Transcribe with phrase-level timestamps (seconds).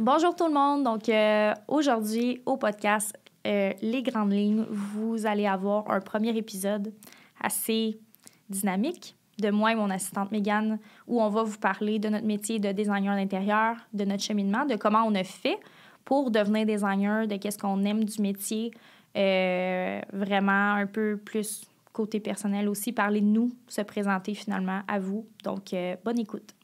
[0.00, 0.84] Bonjour tout le monde.
[0.84, 6.92] Donc euh, aujourd'hui au podcast euh, Les grandes lignes, vous allez avoir un premier épisode
[7.40, 7.98] assez
[8.48, 12.60] dynamique de moi et mon assistante Megan où on va vous parler de notre métier
[12.60, 15.58] de designer d'intérieur, de notre cheminement, de comment on a fait
[16.04, 18.70] pour devenir designer, de qu'est-ce qu'on aime du métier,
[19.16, 21.62] euh, vraiment un peu plus
[21.92, 25.26] côté personnel aussi, parler de nous, se présenter finalement à vous.
[25.42, 25.74] Donc,
[26.04, 26.54] bonne écoute.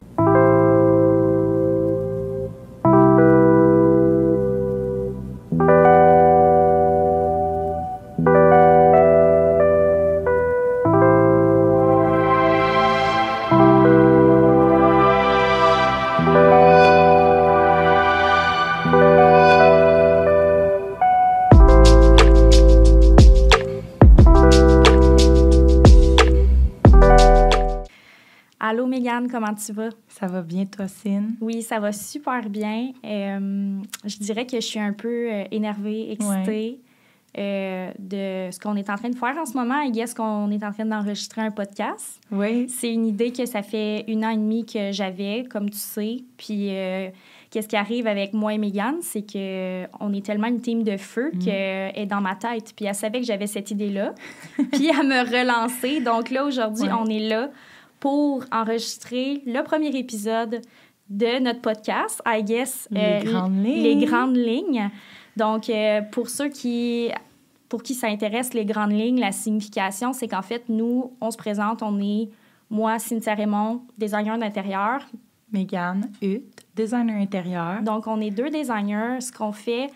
[29.35, 29.89] Comment tu vas?
[30.07, 31.35] Ça va bien, toi, Cine?
[31.41, 32.93] Oui, ça va super bien.
[33.05, 36.81] Euh, je dirais que je suis un peu euh, énervée, excitée
[37.37, 39.83] euh, de ce qu'on est en train de faire en ce moment.
[39.83, 42.21] Et est-ce qu'on est en train d'enregistrer un podcast?
[42.31, 42.69] Oui.
[42.69, 46.19] C'est une idée que ça fait une an et demi que j'avais, comme tu sais.
[46.37, 46.69] Puis
[47.51, 50.97] qu'est-ce qui arrive avec moi et Megan, c'est que on est tellement une team de
[50.97, 51.39] feu mm.
[51.41, 52.73] qu'elle est dans ma tête.
[52.77, 54.15] Puis elle savait que j'avais cette idée-là.
[54.73, 56.01] puis à me relancer.
[56.01, 57.51] Donc là, aujourd'hui, on est là
[58.05, 60.61] pour enregistrer le premier épisode
[61.09, 63.83] de notre podcast, I guess, les, euh, grandes, lignes.
[63.83, 64.91] les grandes lignes.
[65.39, 67.09] Donc, euh, pour ceux qui,
[67.67, 71.39] pour qui ça intéresse, les grandes lignes, la signification, c'est qu'en fait, nous, on se
[71.39, 72.29] présente, on est,
[72.69, 75.01] moi, Cynthia Raymond, designer d'intérieur.
[75.51, 77.81] Megan Hutt, designer intérieur.
[77.81, 79.23] Donc, on est deux designers.
[79.23, 79.87] Ce qu'on fait,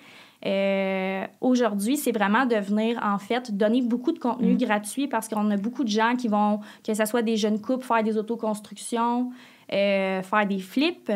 [0.47, 4.59] euh, aujourd'hui, c'est vraiment de venir, en fait, donner beaucoup de contenu mm.
[4.59, 7.85] gratuit parce qu'on a beaucoup de gens qui vont, que ce soit des jeunes couples,
[7.85, 9.31] faire des autoconstructions,
[9.73, 11.13] euh, faire des flips.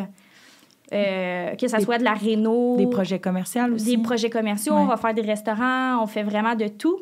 [0.93, 2.77] Euh, que ce soit de la réno.
[2.77, 3.97] Des projets commerciaux aussi.
[3.97, 4.75] Des projets commerciaux.
[4.75, 6.03] On va faire des restaurants.
[6.03, 7.00] On fait vraiment de tout.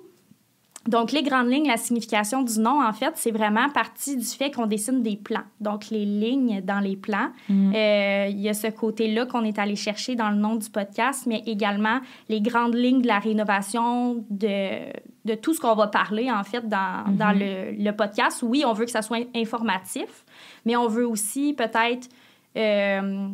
[0.89, 4.51] Donc, les grandes lignes, la signification du nom, en fait, c'est vraiment partie du fait
[4.51, 5.45] qu'on dessine des plans.
[5.61, 7.29] Donc, les lignes dans les plans.
[7.51, 7.73] Mm.
[7.75, 11.27] Euh, il y a ce côté-là qu'on est allé chercher dans le nom du podcast,
[11.27, 14.91] mais également les grandes lignes de la rénovation, de,
[15.27, 17.17] de tout ce qu'on va parler, en fait, dans, mm-hmm.
[17.17, 18.43] dans le, le, podcast.
[18.43, 20.25] Oui, on veut que ça soit informatif,
[20.65, 22.09] mais on veut aussi peut-être,
[22.57, 23.29] euh,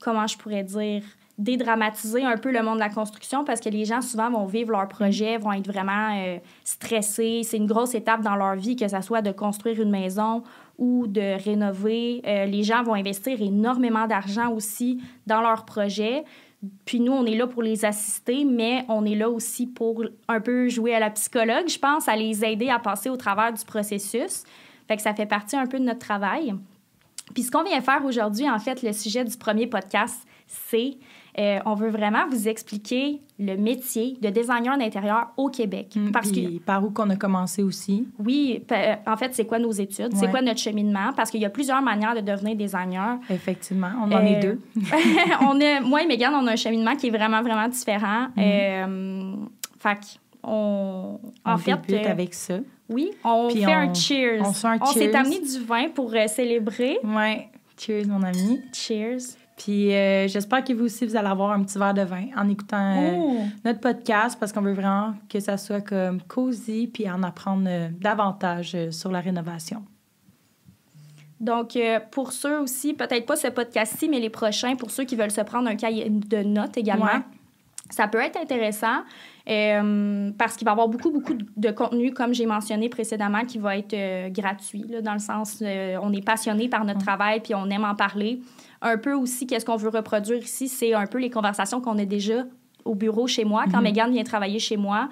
[0.00, 1.02] comment je pourrais dire,
[1.38, 4.70] dédramatiser un peu le monde de la construction parce que les gens souvent vont vivre
[4.70, 7.42] leur projet, vont être vraiment euh, stressés.
[7.44, 10.42] C'est une grosse étape dans leur vie, que ce soit de construire une maison
[10.78, 12.22] ou de rénover.
[12.26, 16.24] Euh, les gens vont investir énormément d'argent aussi dans leur projet.
[16.86, 20.40] Puis nous, on est là pour les assister, mais on est là aussi pour un
[20.40, 23.64] peu jouer à la psychologue, je pense, à les aider à passer au travers du
[23.64, 24.44] processus.
[24.88, 26.54] Fait que ça fait partie un peu de notre travail.
[27.34, 30.96] Puis ce qu'on vient faire aujourd'hui, en fait, le sujet du premier podcast, c'est
[31.38, 35.92] euh, on veut vraiment vous expliquer le métier de designer d'intérieur au Québec.
[35.94, 38.08] Mm, parce que, par où qu'on a commencé aussi?
[38.18, 40.14] Oui, euh, en fait, c'est quoi nos études?
[40.14, 41.12] C'est quoi notre cheminement?
[41.14, 43.18] Parce qu'il y a plusieurs manières de devenir designer.
[43.28, 44.60] Effectivement, on en est euh, deux.
[45.42, 48.28] on a, moi et Megan, on a un cheminement qui est vraiment, vraiment différent.
[48.36, 49.46] Mm.
[49.78, 52.60] fait on, on en fait, avec ça.
[52.88, 54.40] Oui, on fait un cheers.
[54.40, 56.98] On, on s'est amené du vin pour célébrer.
[57.02, 57.42] Oui.
[57.76, 58.62] Cheers, mon ami.
[58.72, 59.36] Cheers.
[59.56, 62.48] Puis euh, j'espère que vous aussi, vous allez avoir un petit verre de vin en
[62.48, 67.22] écoutant euh, notre podcast parce qu'on veut vraiment que ça soit comme cosy puis en
[67.22, 69.82] apprendre euh, davantage sur la rénovation.
[71.40, 71.78] Donc,
[72.12, 75.42] pour ceux aussi, peut-être pas ce podcast-ci, mais les prochains, pour ceux qui veulent se
[75.42, 77.22] prendre un cahier de notes également,
[77.90, 79.02] ça peut être intéressant
[79.46, 83.76] parce qu'il va y avoir beaucoup, beaucoup de contenu, comme j'ai mentionné précédemment, qui va
[83.76, 87.84] être gratuit, là, dans le sens, on est passionné par notre travail puis on aime
[87.84, 88.40] en parler
[88.82, 92.04] un peu aussi, qu'est-ce qu'on veut reproduire ici, c'est un peu les conversations qu'on a
[92.04, 92.44] déjà
[92.84, 93.64] au bureau chez moi.
[93.70, 95.08] Quand mm vient travailler chez moi,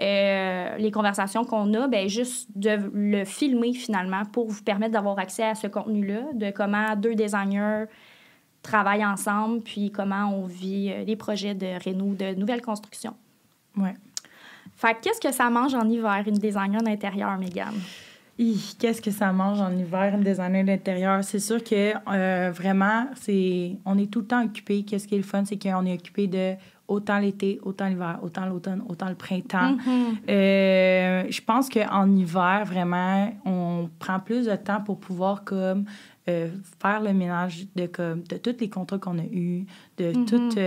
[0.00, 5.18] euh, les conversations qu'on a, ben juste de le filmer finalement pour vous permettre d'avoir
[5.18, 7.84] accès à ce contenu-là, de comment deux designers
[8.62, 13.14] travaillent ensemble, puis comment on vit euh, les projets de réno, de nouvelles constructions.
[13.76, 13.94] Ouais.
[14.76, 17.80] Fait qu'est-ce que ça mange en hiver, une designer d'intérieur, Mégane?
[18.78, 21.24] Qu'est-ce que ça mange en hiver, des années d'intérieur?
[21.24, 24.82] C'est sûr que euh, vraiment, c'est on est tout le temps occupé.
[24.82, 26.54] Qu'est-ce qui est le fun, c'est qu'on est occupé de
[26.86, 29.72] autant l'été, autant l'hiver, autant l'automne, autant le printemps.
[29.72, 30.28] Mm-hmm.
[30.28, 35.86] Euh, je pense qu'en hiver, vraiment, on prend plus de temps pour pouvoir comme
[36.28, 36.50] euh,
[36.80, 39.64] faire le ménage de, comme, de tous les contrats qu'on a eus,
[39.96, 40.24] de mm-hmm.
[40.26, 40.58] toutes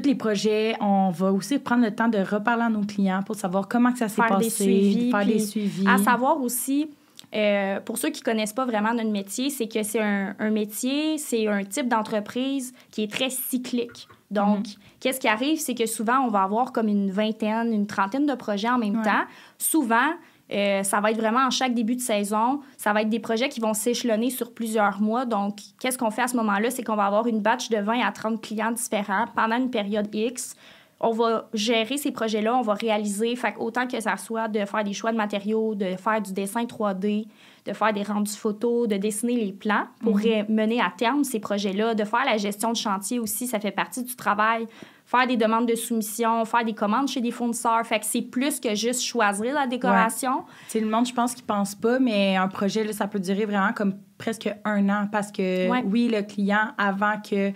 [0.00, 0.74] tous les projets.
[0.80, 3.98] On va aussi prendre le temps de reparler à nos clients pour savoir comment que
[3.98, 5.86] ça s'est passé, des suivis, faire des suivis.
[5.88, 6.90] À savoir aussi,
[7.36, 11.18] Euh, pour ceux qui connaissent pas vraiment notre métier, c'est que c'est un, un métier,
[11.18, 14.06] c'est un type d'entreprise qui est très cyclique.
[14.30, 14.74] Donc, Mhm.
[15.00, 18.34] qu'est-ce qui arrive, c'est que souvent, on va avoir comme une vingtaine, une trentaine de
[18.36, 19.02] projets en même Ouais.
[19.02, 19.24] temps.
[19.58, 20.10] Souvent,
[20.52, 22.60] euh, ça va être vraiment en chaque début de saison.
[22.76, 25.24] Ça va être des projets qui vont s'échelonner sur plusieurs mois.
[25.24, 26.70] Donc, qu'est-ce qu'on fait à ce moment-là?
[26.70, 30.08] C'est qu'on va avoir une batch de 20 à 30 clients différents pendant une période
[30.14, 30.54] X.
[31.00, 34.84] On va gérer ces projets-là, on va réaliser, fait autant que ça soit de faire
[34.84, 37.26] des choix de matériaux, de faire du dessin 3D,
[37.66, 41.40] de faire des rendus photos, de dessiner les plans pour ré- mener à terme ces
[41.40, 44.66] projets-là, de faire la gestion de chantier aussi, ça fait partie du travail,
[45.06, 48.60] faire des demandes de soumission, faire des commandes chez des fournisseurs, fait que c'est plus
[48.60, 50.44] que juste choisir la décoration.
[50.66, 53.20] Tu sais, le monde, je pense qu'il pense pas, mais un projet, là, ça peut
[53.20, 55.82] durer vraiment comme presque un an parce que, Ouais.
[55.86, 57.52] oui, le client, avant que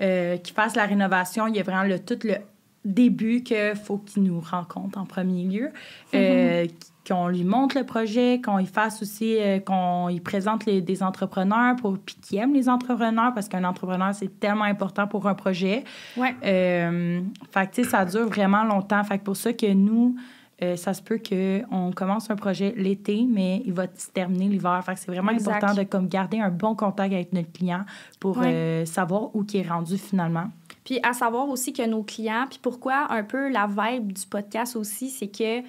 [0.00, 2.34] euh, qu'il fasse la rénovation, il y a vraiment le, tout le
[2.84, 5.70] début qu'il faut qu'il nous rencontre en premier lieu,
[6.14, 6.66] euh,
[7.08, 11.02] qu'on lui montre le projet, qu'on y fasse aussi, euh, qu'on y présente les, des
[11.02, 15.34] entrepreneurs pour, puis qu'il aime les entrepreneurs parce qu'un entrepreneur, c'est tellement important pour un
[15.34, 15.84] projet.
[16.16, 16.34] Ouais.
[16.44, 17.20] Euh,
[17.50, 19.02] fait que, tu sais, ça dure vraiment longtemps.
[19.04, 20.14] Fait que pour ça que nous,
[20.62, 24.80] euh, ça se peut qu'on commence un projet l'été, mais il va se terminer l'hiver.
[24.86, 25.56] Fait que c'est vraiment Exact.
[25.56, 27.84] important de comme, garder un bon contact avec notre client
[28.20, 28.46] pour Ouais.
[28.46, 30.44] euh, savoir où il est rendu finalement.
[30.84, 34.76] Puis à savoir aussi que nos clients, puis pourquoi un peu la vibe du podcast
[34.76, 35.62] aussi, c'est que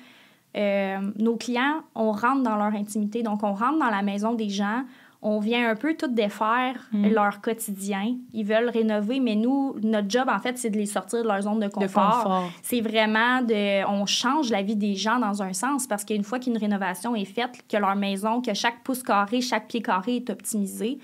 [0.55, 4.49] euh, nos clients, on rentre dans leur intimité, donc on rentre dans la maison des
[4.49, 4.83] gens,
[5.25, 7.07] on vient un peu tout défaire Mm.
[7.07, 8.17] leur quotidien.
[8.33, 11.41] Ils veulent rénover, mais nous, notre job, en fait, c'est de les sortir de leur
[11.41, 12.23] zone de De confort.
[12.23, 12.49] confort.
[12.61, 13.85] C'est vraiment de.
[13.87, 17.23] On change la vie des gens dans un sens parce qu'une fois qu'une rénovation est
[17.25, 20.99] faite, que leur maison, que chaque pouce carré, chaque pied carré est optimisé,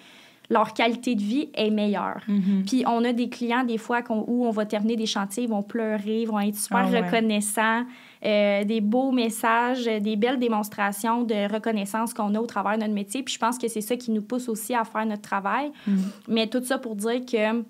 [0.49, 2.21] leur qualité de vie est meilleure.
[2.27, 2.63] Mhm.
[2.65, 5.61] Puis on a des clients, des fois, où on va terminer des chantiers, ils vont
[5.61, 7.01] pleurer, ils vont être super Ah ouais.
[7.01, 7.85] reconnaissants,
[8.25, 12.93] euh, des beaux messages, des belles démonstrations de reconnaissance qu'on a au travers de notre
[12.93, 13.21] métier.
[13.23, 15.71] Puis je pense que c'est ça qui nous pousse aussi à faire notre travail.
[15.87, 16.03] Mhm.
[16.27, 17.63] Mais tout ça pour dire que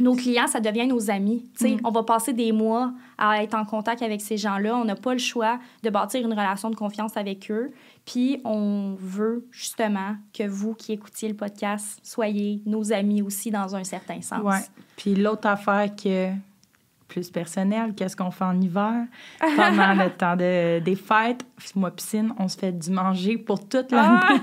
[0.00, 1.44] nos clients, ça devient nos amis.
[1.60, 1.76] Mm.
[1.84, 4.76] On va passer des mois à être en contact avec ces gens-là.
[4.76, 7.72] On n'a pas le choix de bâtir une relation de confiance avec eux.
[8.04, 13.76] Puis on veut justement que vous qui écoutiez le podcast soyez nos amis aussi dans
[13.76, 14.42] un certain sens.
[14.42, 14.60] Ouais.
[14.96, 16.30] Puis l'autre affaire que
[17.12, 19.04] plus personnelle, qu'est-ce qu'on fait en hiver?
[19.40, 21.44] Pendant le temps de, des fêtes.
[21.74, 24.18] Moi, piscine, on se fait du manger pour toute l'année.
[24.22, 24.34] Ah!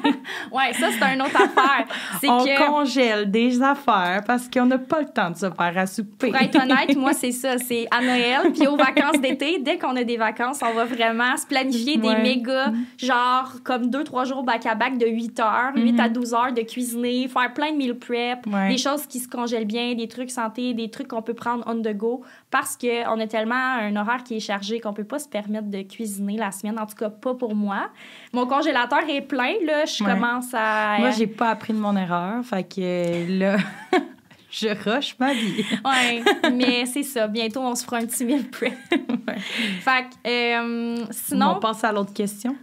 [0.56, 1.86] ouais, ça, c'est une autre affaire.
[2.24, 5.86] On que, congèle des affaires parce qu'on n'a pas le temps de se faire à
[5.86, 6.32] souper.
[6.32, 7.58] pour être honnête, moi, c'est ça.
[7.58, 11.36] C'est à Noël, puis aux vacances d'été, dès qu'on a des vacances, on va vraiment
[11.38, 12.22] se planifier des Ouais.
[12.24, 16.62] méga, genre, comme deux, trois jours back-à-back de 8 heures, 8 à 12 heures de
[16.62, 18.46] cuisiner, faire plein de meal prep.
[18.48, 18.70] Ouais.
[18.70, 21.76] des choses qui se congèlent bien, des trucs santé, des trucs qu'on peut prendre on
[21.82, 25.28] the go, parce qu'on a tellement un horaire qui est chargé qu'on peut pas se
[25.30, 27.90] permettre de cuisiner la semaine, en tout cas pas pour moi.
[28.34, 30.12] Mon congélateur est plein, là, je Ouais.
[30.14, 30.98] commence à...
[31.00, 32.44] Moi, j'ai pas appris de mon erreur.
[32.46, 33.58] Fait que là,
[34.52, 35.64] je rush ma vie.
[35.86, 36.24] Ouais,
[36.54, 37.28] mais c'est ça.
[37.28, 38.74] Bientôt, on se fera un petit meal prep.
[38.92, 39.38] Ouais.
[39.82, 42.56] Fait que, euh, on sinon, passe à l'autre question.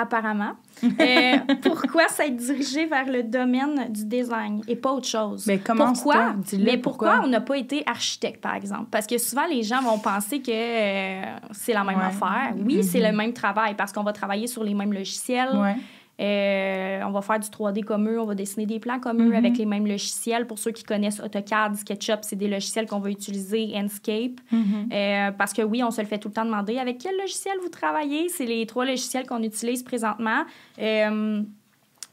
[0.00, 0.52] Apparemment,
[0.84, 5.46] euh, pourquoi s'être dirigé vers le domaine du design et pas autre chose?
[5.46, 6.34] Mais commence pourquoi?
[6.58, 7.08] Mais pourquoi?
[7.10, 7.26] pourquoi?
[7.26, 8.86] on n'a pas été architecte, par exemple?
[8.90, 11.22] Parce que souvent, les gens vont penser que euh,
[11.52, 12.04] c'est la même Ouais.
[12.04, 12.54] affaire.
[12.56, 12.82] Oui, Mhm.
[12.82, 15.56] c'est le même travail parce qu'on va travailler sur les mêmes logiciels.
[15.56, 15.76] Ouais.
[16.20, 19.28] Euh, on va faire du 3D comme eux, on va dessiner des plans comme eux
[19.28, 19.34] Mhm.
[19.36, 20.46] avec les mêmes logiciels.
[20.46, 24.40] Pour ceux qui connaissent AutoCAD, SketchUp, c'est des logiciels qu'on va utiliser, Enscape.
[24.50, 24.88] Mhm.
[24.92, 27.56] Euh, parce que oui, on se le fait tout le temps demander avec quel logiciel
[27.62, 28.28] vous travaillez.
[28.28, 30.42] C'est les trois logiciels qu'on utilise présentement.
[30.80, 31.42] Euh,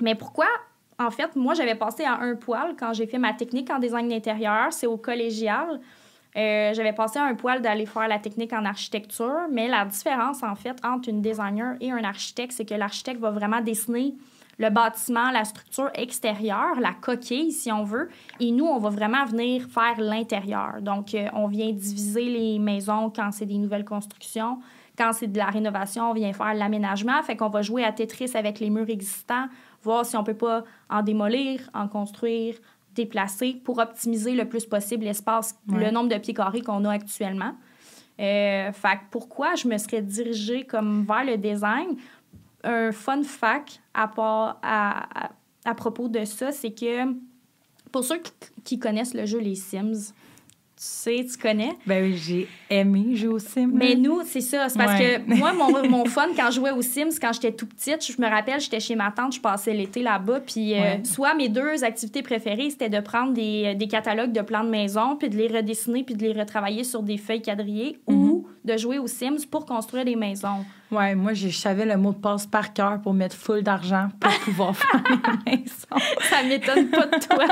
[0.01, 0.45] mais pourquoi?
[0.99, 4.07] En fait, moi, j'avais passé à un poil quand j'ai fait ma technique en design
[4.07, 4.71] d'intérieur.
[4.71, 5.79] C'est au collégial.
[6.37, 10.55] Euh, j'avais passé un poil d'aller faire la technique en architecture, mais la différence, en
[10.55, 14.15] fait, entre une designer et un architecte, c'est que l'architecte va vraiment dessiner
[14.57, 19.25] le bâtiment, la structure extérieure, la coquille, si on veut, et nous, on va vraiment
[19.25, 20.81] venir faire l'intérieur.
[20.81, 24.59] Donc, euh, on vient diviser les maisons quand c'est des nouvelles constructions.
[24.97, 27.21] Quand c'est de la rénovation, on vient faire l'aménagement.
[27.23, 29.47] Fait qu'on va jouer à Tetris avec les murs existants,
[29.83, 32.55] voir si on peut pas en démolir, en construire,
[32.95, 35.85] déplacer pour optimiser le plus possible l'espace, Ouais.
[35.85, 37.53] le nombre de pieds carrés qu'on a actuellement.
[38.19, 41.97] Euh, fait que pourquoi je me serais dirigée comme vers le design?
[42.63, 45.29] Un fun fact à, part- à, à,
[45.65, 47.13] à propos de ça, c'est que
[47.91, 48.31] pour ceux qui,
[48.63, 50.13] qui connaissent le jeu Les Sims,
[50.77, 51.71] tu sais, tu connais.
[51.87, 53.69] Ben oui, j'ai aimé jouer au Sim.
[53.73, 54.67] Mais nous, c'est ça.
[54.67, 55.23] C'est parce Ouais.
[55.25, 58.21] que moi, mon, mon fun, quand je jouais aux Sims, quand j'étais tout petite, je
[58.21, 60.41] me rappelle, j'étais chez ma tante, je passais l'été là-bas.
[60.41, 64.63] Puis, euh, soit mes deux activités préférées, c'était de prendre des, des catalogues de plans
[64.65, 68.15] de maison, puis de les redessiner, puis de les retravailler sur des feuilles quadrillées, Mhm.
[68.17, 70.65] ou de jouer aux Sims pour construire des maisons.
[70.91, 74.31] Ouais, moi, je savais le mot de passe par cœur pour mettre full d'argent pour
[74.39, 75.01] pouvoir faire
[75.45, 76.05] mes maisons.
[76.29, 77.45] Ça m'étonne pas de toi.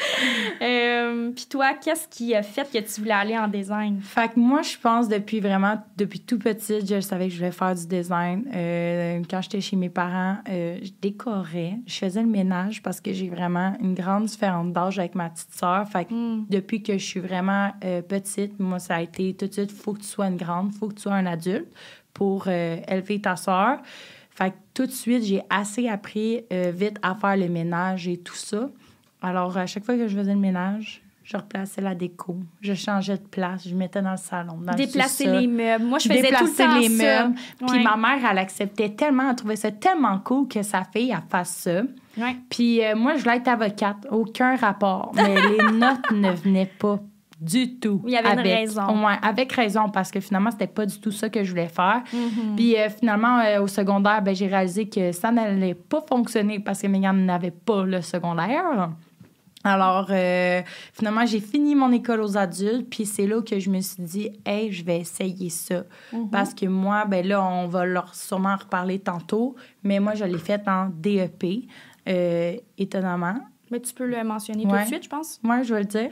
[0.62, 4.00] euh, Puis toi, qu'est-ce qui a fait que tu voulais aller en design?
[4.02, 7.52] Fait que moi, je pense depuis vraiment, depuis tout petite, je savais que je voulais
[7.52, 8.44] faire du design.
[8.54, 13.12] Euh, quand j'étais chez mes parents, euh, je décorais, je faisais le ménage parce que
[13.12, 15.88] j'ai vraiment une grande différence d'âge avec ma petite sœur.
[15.88, 16.46] Fait que Mm.
[16.50, 19.92] depuis que je suis vraiment euh, petite, moi, ça a été tout de suite, faut
[19.94, 21.68] que tu sois une grande, faut que tu sois un adulte
[22.12, 23.78] pour élever ta sœur.
[24.30, 28.34] Fait que tout de suite, j'ai assez appris vite à faire le ménage et tout
[28.34, 28.68] ça.
[29.22, 32.36] Alors, à chaque fois que je faisais le ménage, je replaçais la déco.
[32.60, 35.84] Je changeais de place, je mettais dans le salon, dans Déplacer le les meubles.
[35.84, 37.22] Moi, je faisais Déplacer tout le temps les ça.
[37.22, 37.34] meubles.
[37.68, 37.84] Puis Ouais.
[37.84, 41.50] ma mère, elle acceptait tellement, elle trouvait ça tellement cool que sa fille, elle fasse
[41.50, 41.82] ça.
[42.18, 42.36] Ouais.
[42.48, 45.12] Puis euh, moi, je voulais être avocate, aucun rapport.
[45.14, 46.98] Mais les notes ne venaient pas
[47.40, 48.02] du tout.
[48.06, 49.06] Il y avait une avec, raison.
[49.06, 52.02] Ouais, avec raison, parce que finalement, c'était pas du tout ça que je voulais faire.
[52.12, 52.56] Mhm.
[52.56, 56.82] Puis euh, finalement, euh, au secondaire, ben, j'ai réalisé que ça n'allait pas fonctionner parce
[56.82, 58.90] que Megan n'avait pas le secondaire.
[59.62, 60.62] Alors, euh,
[60.94, 64.30] finalement, j'ai fini mon école aux adultes, puis c'est là que je me suis dit,
[64.46, 65.82] hey, je vais essayer ça.
[66.12, 66.30] Mhm.
[66.30, 70.24] Parce que moi, ben là, on va leur sûrement en reparler tantôt, mais moi, je
[70.24, 71.68] l'ai fait en DEP,
[72.08, 73.36] euh, étonnamment.
[73.70, 75.38] Mais tu peux le mentionner tout de suite, je pense.
[75.44, 76.10] Moi, je vais le dire.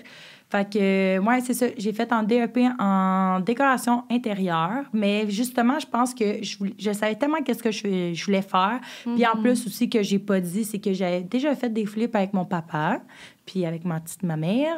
[0.50, 1.66] Fait que, ouais, c'est ça.
[1.76, 6.90] J'ai fait en DEP en décoration intérieure, mais justement, je pense que je, voulais- je
[6.92, 8.80] savais tellement qu'est-ce que je, je voulais faire.
[9.02, 12.14] Puis en plus aussi que j'ai pas dit, c'est que j'avais déjà fait des flips
[12.14, 13.00] avec mon papa,
[13.48, 14.76] puis avec ma petite ma.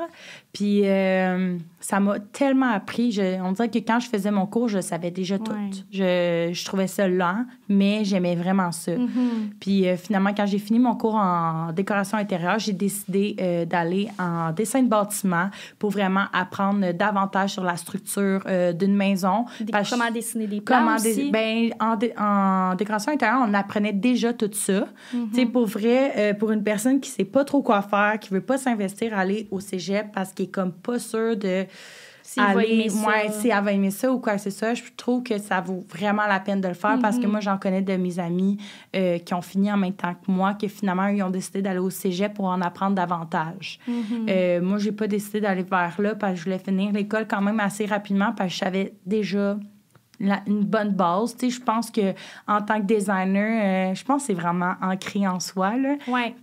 [0.52, 3.12] Puis euh, ça m'a tellement appris.
[3.12, 5.52] Je- on dirait que quand je faisais mon cours, je savais déjà tout.
[5.52, 5.71] Ouais.
[5.92, 8.97] Je, je trouvais ça lent, mais j'aimais vraiment ça.
[8.97, 9.50] Mhm.
[9.61, 14.09] Puis euh, finalement, quand j'ai fini mon cours en décoration intérieure, j'ai décidé euh, d'aller
[14.19, 18.40] en dessin de bâtiment pour vraiment apprendre davantage sur la structure
[18.75, 19.45] d'une maison.
[19.61, 21.30] Des- comment dessiner des plans Comment aussi.
[21.30, 24.87] ben, en, dé- en décoration intérieure, on apprenait déjà tout ça.
[25.14, 25.28] Mhm.
[25.30, 28.40] Tu sais, pour vrai, pour une personne qui sait pas trop quoi faire, qui veut
[28.40, 31.66] pas s'investir, aller au cégep parce qu'il est comme pas sûr de
[32.37, 33.40] va aller, ça.
[33.40, 35.85] si elle va aimer ça ou quoi que ce soit, je trouve que ça vaut
[35.88, 37.30] vraiment la peine de le faire parce que Mhm.
[37.32, 38.56] moi, j'en connais de mes amis
[38.94, 41.80] euh, qui ont fini en même temps que moi, que finalement, ils ont décidé d'aller
[41.80, 43.80] au cégep pour en apprendre davantage.
[43.88, 44.26] Mhm.
[44.28, 47.40] Euh, moi, j'ai pas décidé d'aller vers là parce que je voulais finir l'école quand
[47.40, 49.56] même assez rapidement parce que je savais déjà
[50.21, 51.35] la- une bonne base.
[51.37, 52.12] Tu sais, je pense que
[52.47, 55.77] en tant que designer, euh, je pense que c'est vraiment ancré en soi.
[55.77, 55.97] Là.
[56.07, 56.35] Ouais.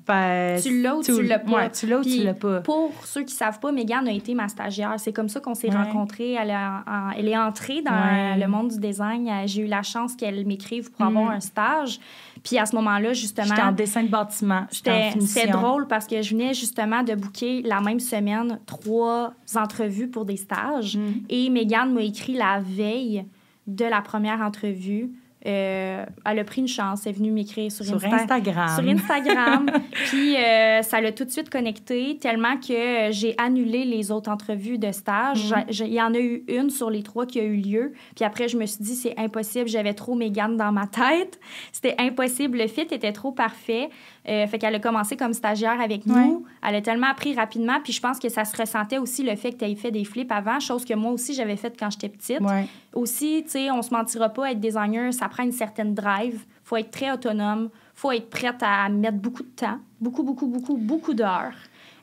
[0.62, 1.52] Tu l'as ou tu l'as pas.
[1.52, 2.62] Ouais, tu l'as ou tu Puis, l'as pas.
[2.62, 4.96] Pour ceux qui savent pas, Megan a été ma stagiaire.
[4.98, 5.76] C'est comme ça qu'on s'est Ouais.
[5.76, 6.34] rencontrés.
[6.34, 8.38] Elle, a- en- elle est entrée dans Ouais.
[8.38, 9.28] le monde du design.
[9.30, 11.18] Euh, J'ai eu la chance qu'elle m'écrive pour Mm.
[11.18, 12.00] avoir un stage.
[12.44, 14.66] Puis à ce moment-là, justement, J'étais en dessin de bâtiment.
[14.72, 20.26] C'était drôle parce que je venais justement de booker la même semaine trois entrevues pour
[20.26, 20.98] des stages.
[20.98, 21.14] Mm.
[21.30, 23.26] Et Megan m'a écrit la veille
[23.68, 25.12] de la première entrevue.
[25.46, 28.70] Euh, elle a pris une chance, elle est venue m'écrire sur, Sur Insta- Instagram.
[28.76, 29.70] Sur Instagram.
[30.08, 34.80] Puis euh, ça l'a tout de suite connecté tellement que j'ai annulé les autres entrevues
[34.80, 35.52] de stage.
[35.54, 35.66] Mm.
[35.70, 37.94] J'ai- Il y en a eu une sur les trois qui a eu lieu.
[38.16, 39.70] Puis après, je me suis dit, c'est impossible.
[39.70, 41.40] J'avais trop Mégane dans ma tête.
[41.72, 42.58] C'était impossible.
[42.58, 43.90] Le fit était trop parfait.
[44.30, 46.16] Euh, fait qu'elle a commencé comme stagiaire avec nous.
[46.16, 46.40] Ouais.
[46.68, 47.80] Elle a tellement appris rapidement.
[47.82, 50.04] Puis je pense que ça se ressentait aussi le fait que tu aies fait des
[50.04, 52.42] flips avant, chose que moi aussi j'avais faite quand j'étais petite.
[52.42, 52.68] Ouais.
[52.94, 56.44] Aussi, tu sais, on se mentira pas, être designer, ça prend une certaine drive.
[56.64, 57.70] faut être très autonome.
[57.96, 61.56] faut être prête à mettre beaucoup de temps, beaucoup, beaucoup, beaucoup, beaucoup d'heures.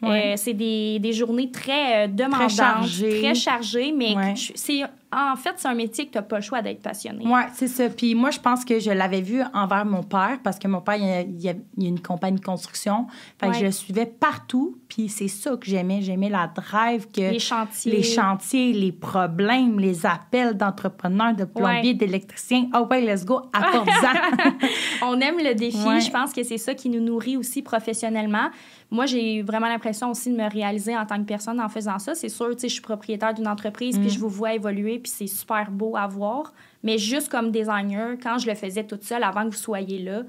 [0.02, 0.32] Ouais.
[0.32, 3.20] Euh, c'est des, des journées très euh, demandantes, chargées.
[3.22, 4.14] très chargées, mais
[4.54, 4.82] c'est
[5.14, 7.24] en fait, c'est un métier que tu n'as pas le choix d'être passionné.
[7.26, 7.88] Oui, c'est ça.
[7.88, 10.96] Puis moi, je pense que je l'avais vu envers mon père parce que mon père,
[10.96, 13.06] il y a, il y une compagnie de construction.
[13.40, 14.78] Fait que je le suivais partout.
[14.96, 16.02] Puis c'est ça que j'aimais.
[16.02, 17.32] J'aimais la drive que...
[17.32, 17.90] Les chantiers.
[17.90, 21.94] Les chantiers, les problèmes, les appels d'entrepreneurs, de plombiers, Ouais.
[21.94, 22.68] d'électriciens.
[22.74, 24.58] Oh ouais, let's go, à 14 ans.
[25.02, 25.84] On aime le défi.
[25.84, 26.00] Ouais.
[26.00, 28.50] Je pense que c'est ça qui nous nourrit aussi professionnellement.
[28.92, 32.14] Moi, j'ai vraiment l'impression aussi de me réaliser en tant que personne en faisant ça.
[32.14, 34.00] C'est sûr, tu sais, je suis propriétaire d'une entreprise, Mm.
[34.02, 36.52] puis je vous vois évoluer, puis c'est super beau à voir.
[36.84, 40.22] Mais juste comme designer, quand je le faisais toute seule avant que vous soyez là,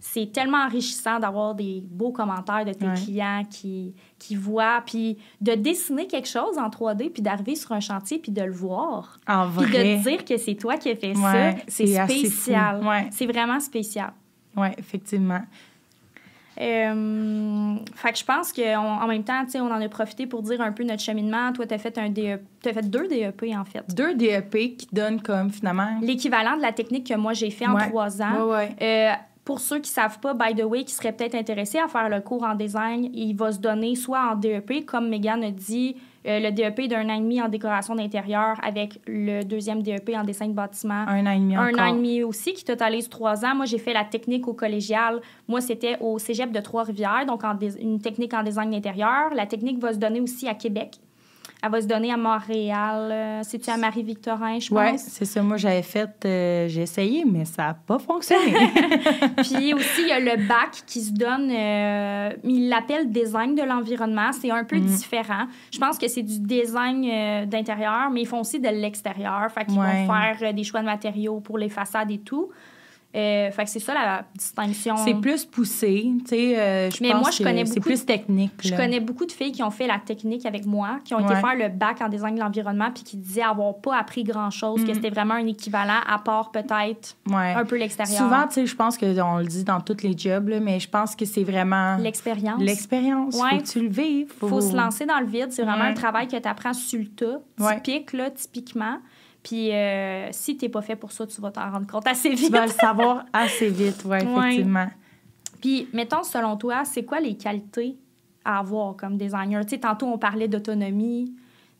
[0.00, 2.94] c'est tellement enrichissant d'avoir des beaux commentaires de tes Ouais.
[2.94, 7.80] clients qui, qui voient, puis de dessiner quelque chose en 3D, puis d'arriver sur un
[7.80, 9.18] chantier, puis de le voir.
[9.26, 9.96] En Puis vrai.
[9.96, 12.84] de te dire que c'est toi qui as fait Ouais, ça, c'est spécial.
[12.86, 13.08] Ouais.
[13.10, 14.12] C'est vraiment spécial.
[14.56, 15.40] Oui, effectivement.
[16.60, 20.72] Euh, fait que je pense qu'en même temps, on en a profité pour dire un
[20.72, 21.52] peu notre cheminement.
[21.52, 23.84] Toi, tu as fait, un DE t'as fait deux DEP, en fait.
[23.94, 25.98] Deux DEP qui donnent comme finalement...
[26.02, 27.88] L'équivalent de la technique que moi, j'ai fait en Ouais.
[27.88, 28.46] trois ans.
[28.48, 28.76] Ouais, ouais.
[28.82, 29.12] Euh,
[29.48, 32.20] pour ceux qui savent pas, by the way, qui seraient peut-être intéressés à faire le
[32.20, 36.38] cours en design, il va se donner soit en DEP, comme Megan a dit, euh,
[36.38, 40.48] le DEP d'un an et demi en décoration d'intérieur avec le deuxième DEP en dessin
[40.48, 41.06] de bâtiment.
[41.08, 41.80] Un an et demi Un encore.
[41.80, 43.54] an et demi aussi, qui totalise trois ans.
[43.54, 45.22] Moi, j'ai fait la technique au collégial.
[45.48, 49.32] Moi, c'était au cégep de Trois-Rivières, donc en une technique en design d'intérieur.
[49.34, 50.98] La technique va se donner aussi à Québec.
[51.60, 53.08] Elle va se donner à Montréal.
[53.10, 55.00] euh, C'est-tu à Marie-Victorin, je pense?
[55.02, 55.42] c'est ça.
[55.42, 58.52] Moi, j'avais fait, euh, j'ai essayé, mais ça n'a pas fonctionné.
[59.38, 63.62] Puis aussi, il y a le bac qui se donne, euh, il l'appelle design de
[63.62, 64.30] l'environnement.
[64.32, 64.86] C'est un peu Mm.
[64.86, 65.46] différent.
[65.72, 69.50] Je pense que c'est du design euh, d'intérieur, mais ils font aussi de l'extérieur.
[69.50, 70.06] Fait qu'ils Ouais.
[70.06, 72.50] vont faire des choix de matériaux pour les façades et tout.
[73.16, 74.94] Euh, fait que c'est ça la distinction.
[74.98, 76.58] c'est plus poussé, tu sais.
[76.58, 78.52] euh, je Mais pense moi, je connais C'est plus technique.
[78.62, 78.76] Je là.
[78.76, 81.40] connais beaucoup de filles qui ont fait la technique avec moi, qui ont été Ouais.
[81.40, 84.90] faire le bac en design de l'environnement, puis qui disaient avoir pas appris grand-chose, que
[84.90, 84.94] Mm.
[84.94, 87.54] c'était vraiment un équivalent, à part peut-être Ouais.
[87.54, 88.18] un peu l'extérieur.
[88.18, 90.88] Souvent, tu sais, je pense qu'on le dit dans tous les jobs, là, mais je
[90.90, 92.60] pense que c'est vraiment l'expérience.
[92.60, 93.34] l'expérience.
[93.36, 93.50] Ouais.
[93.52, 94.32] Faut que tu le vives.
[94.42, 95.50] Il faut se lancer dans le vide.
[95.50, 97.40] C'est vraiment un travail que tu apprends sur le tas,
[97.74, 98.98] typique, là, typiquement.
[99.42, 102.30] Puis euh, si tu n'es pas fait pour ça, tu vas t'en rendre compte assez
[102.30, 102.46] vite.
[102.46, 104.22] Tu vas le savoir assez vite, Ouais.
[104.24, 104.88] effectivement.
[105.60, 107.96] Puis, mettons, selon toi, c'est quoi les qualités
[108.44, 109.64] à avoir comme designer?
[109.64, 111.32] Tu sais, tantôt, on parlait d'autonomie,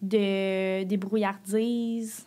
[0.02, 2.26] de débrouillardise.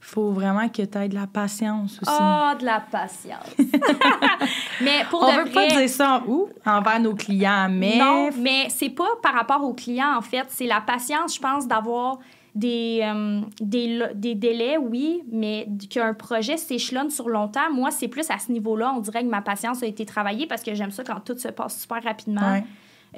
[0.00, 2.10] faut vraiment que tu aies de la patience aussi.
[2.12, 3.54] Ah, de la patience.
[4.80, 8.30] mais pour On de veut vrai, pas dire ça où envers nos clients, mais Non,
[8.38, 10.46] mais c'est pas par rapport aux clients, en fait.
[10.48, 12.18] C'est la patience, je pense, d'avoir
[12.54, 17.72] des, euh, des, délais, oui, mais qu'un projet s'échelonne sur longtemps.
[17.72, 18.92] Moi, c'est plus à ce niveau-là.
[18.96, 21.48] On dirait que ma patience a été travaillée parce que j'aime ça quand tout se
[21.48, 22.62] passe super rapidement.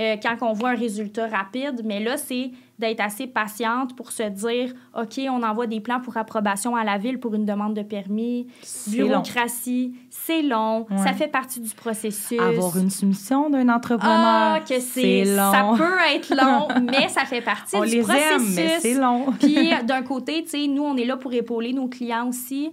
[0.01, 4.23] Euh, quand on voit un résultat rapide, mais là, c'est d'être assez patiente pour se
[4.25, 7.83] dire, OK, on envoie des plans pour approbation à la ville pour une demande de
[7.83, 8.47] permis.
[8.63, 9.07] C'est long.
[9.09, 10.97] Bureaucratie, c'est long, Ouais.
[10.99, 12.41] ça fait partie du processus.
[12.41, 14.11] Avoir une soumission d'un entrepreneur,
[14.57, 15.53] Ah, que c'est, long.
[15.53, 18.31] ça peut être long, mais ça fait partie On du les processus.
[18.33, 19.27] aime, mais c'est long.
[19.39, 22.71] Puis d'un côté, tu sais, nous on est là pour épauler nos clients aussi.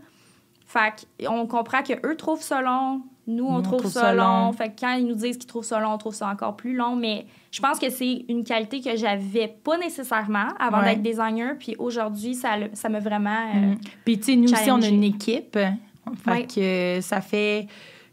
[0.72, 4.14] Fait on comprend que eux trouvent ça long, nous on, Nous, on trouve, ça, ça
[4.14, 4.24] long.
[4.46, 4.54] long.
[4.54, 6.76] Fait que quand ils nous disent qu'ils trouvent ça long, on trouve ça encore plus
[6.76, 10.96] long, mais je pense que c'est une qualité que j'avais pas nécessairement avant Ouais.
[10.96, 13.78] d'être designer, puis aujourd'hui ça ça m'a vraiment euh, Mm.
[14.06, 15.58] Puis, tu sais, nous aussi, on a une équipe.
[15.58, 16.46] Fait Ouais.
[16.48, 17.68] que ça fait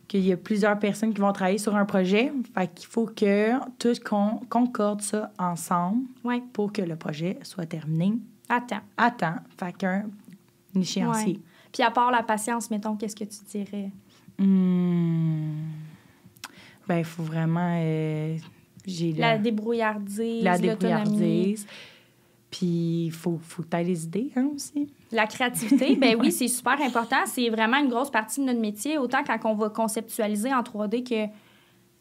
[0.09, 2.33] qu'il y a plusieurs personnes qui vont travailler sur un projet.
[2.55, 7.66] Fait qu'il faut que tous con- concorde ça ensemble ouais, pour que le projet soit
[7.66, 8.14] terminé
[8.49, 8.81] attends.
[9.19, 9.35] temps.
[9.59, 10.05] Fait qu'un
[10.75, 11.38] échéancier.
[11.77, 13.91] Puis à part la patience, mettons, qu'est-ce que tu dirais?
[14.39, 15.67] Hmm.
[16.89, 17.75] Ben, il faut vraiment.
[17.83, 18.35] euh,
[18.87, 21.67] j'ai La la, débrouillardise, la débrouillardise.
[22.51, 24.89] Puis, il faut, faut que tu aies les idées hein, aussi.
[25.12, 27.27] La créativité, ben oui, c'est super important.
[27.27, 31.03] C'est vraiment une grosse partie de notre métier, autant quand on va conceptualiser en 3D
[31.07, 31.31] que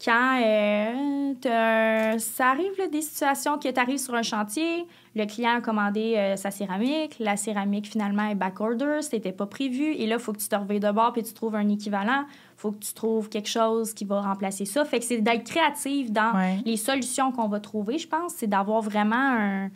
[0.02, 5.24] quand euh, t'as- ça arrive, là, des situations que tu arrives sur un chantier, le
[5.26, 10.06] client a commandé euh, sa céramique, la céramique finalement est backorder, c'était pas prévu, et
[10.06, 12.24] là, il faut que tu te reveilles de bord puis tu trouves un équivalent,
[12.56, 14.84] faut que tu trouves quelque chose qui va remplacer ça.
[14.84, 16.58] Fait que c'est d'être créatif dans Ouais.
[16.66, 19.70] les solutions qu'on va trouver, je pense, c'est d'avoir vraiment un,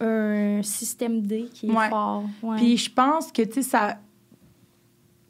[0.00, 1.88] un système D qui est Ouais.
[1.88, 2.24] fort.
[2.56, 3.96] Puis je pense que, tu sais, ça.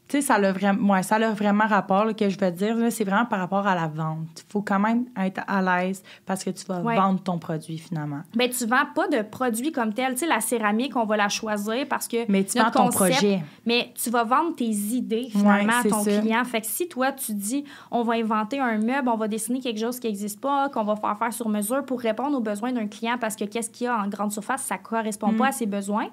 [0.07, 2.77] Tu sais, ça a vraiment, ouais, ça a vraiment rapport, là, que je veux dire,
[2.91, 4.19] c'est vraiment par rapport à la vente.
[4.37, 6.95] Il faut quand même être à l'aise parce que tu vas Ouais.
[6.95, 8.21] vendre ton produit finalement.
[8.33, 10.13] Ben, tu vends pas de produit comme tel.
[10.13, 12.29] Tu sais, la céramique, on va la choisir parce que.
[12.31, 13.43] Mais tu notre vends ton concept- projet.
[13.65, 16.19] Mais tu vas vendre tes idées, finalement, Ouais, à ton ça.
[16.21, 16.43] client.
[16.45, 19.79] Fait que si toi, tu dis, on va inventer un meuble, on va dessiner quelque
[19.81, 22.87] chose qui n'existe pas, qu'on va faire faire sur mesure pour répondre aux besoins d'un
[22.87, 25.37] client parce que qu'est-ce qu'il y a en grande surface, ça correspond Mm.
[25.37, 26.07] pas à ses besoins.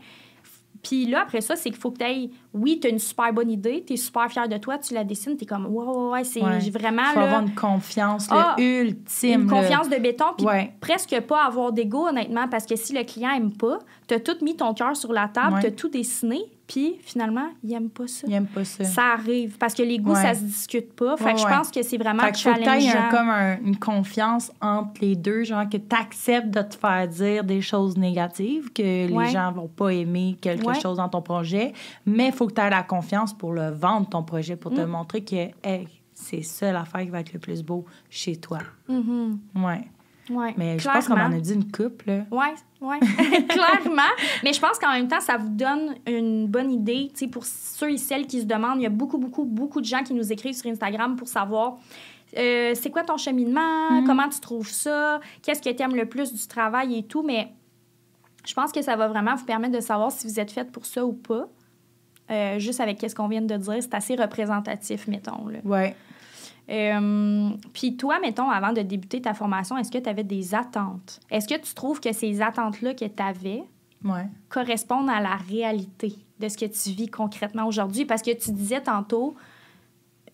[0.85, 2.31] Puis là, après ça, c'est qu'il faut que tu.
[2.53, 5.03] Oui, tu as une super bonne idée, tu es super fier de toi, tu la
[5.03, 6.71] dessines, tu es comme, ouais, ouais, ouais, c'est Ouais.
[6.71, 7.03] vraiment.
[7.13, 9.43] faut là, avoir une confiance Ah, ultime.
[9.43, 10.73] une confiance de béton, puis Ouais.
[10.81, 14.55] presque pas avoir d'ego, honnêtement, parce que si le client aime pas, t'as tout mis
[14.57, 15.61] ton cœur sur la table, Ouais.
[15.63, 18.27] t'as tout dessiné, puis finalement, il aime pas ça.
[18.27, 18.85] Il n'aime pas ça.
[18.85, 20.23] Ça arrive, parce que les goûts, Ouais.
[20.23, 21.17] ça se discute pas.
[21.17, 21.51] Fait Ouais, que je ouais.
[21.53, 23.09] pense que c'est vraiment Fait qu'il faut que tu challengeant.
[23.11, 27.45] comme un- une confiance entre les deux, genre que tu acceptes de te faire dire
[27.45, 31.73] des choses négatives, que les gens vont pas aimer quelque chose dans ton projet,
[32.07, 34.81] mais il faut que tu aies la confiance pour le vendre, ton projet, pour te
[34.81, 34.87] Mm.
[34.87, 38.59] montrer que hey, c'est ça l'affaire qui va être le plus beau chez toi.
[38.89, 39.39] Mhm.
[39.57, 39.85] Ouais.
[40.31, 42.25] Ouais, Mais je pense qu'on en a dit une couple.
[42.31, 42.47] Oui,
[42.81, 42.97] oui,
[43.49, 44.03] clairement.
[44.43, 47.09] Mais je pense qu'en même temps, ça vous donne une bonne idée.
[47.13, 49.81] Tu sais, pour ceux et celles qui se demandent, il y a beaucoup, beaucoup, beaucoup
[49.81, 51.77] de gens qui nous écrivent sur Instagram pour savoir
[52.37, 54.07] euh, c'est quoi ton cheminement, Mhm.
[54.07, 57.23] comment tu trouves ça, qu'est-ce que tu aimes le plus du travail et tout?
[57.23, 57.53] Mais
[58.47, 60.85] je pense que ça va vraiment vous permettre de savoir si vous êtes faite pour
[60.87, 61.47] ça ou pas.
[62.31, 65.47] euh, juste avec ce qu'on vient de dire, c'est assez représentatif, mettons.
[65.47, 65.59] Là.
[66.71, 71.21] Euh, puis toi, mettons, avant de débuter ta formation, est-ce que tu avais des attentes?
[71.31, 73.63] Est-ce que tu trouves que ces attentes-là que tu avais
[74.03, 74.27] Ouais.
[74.49, 78.05] correspondent à la réalité de ce que tu vis concrètement aujourd'hui?
[78.05, 79.35] Parce que tu disais tantôt,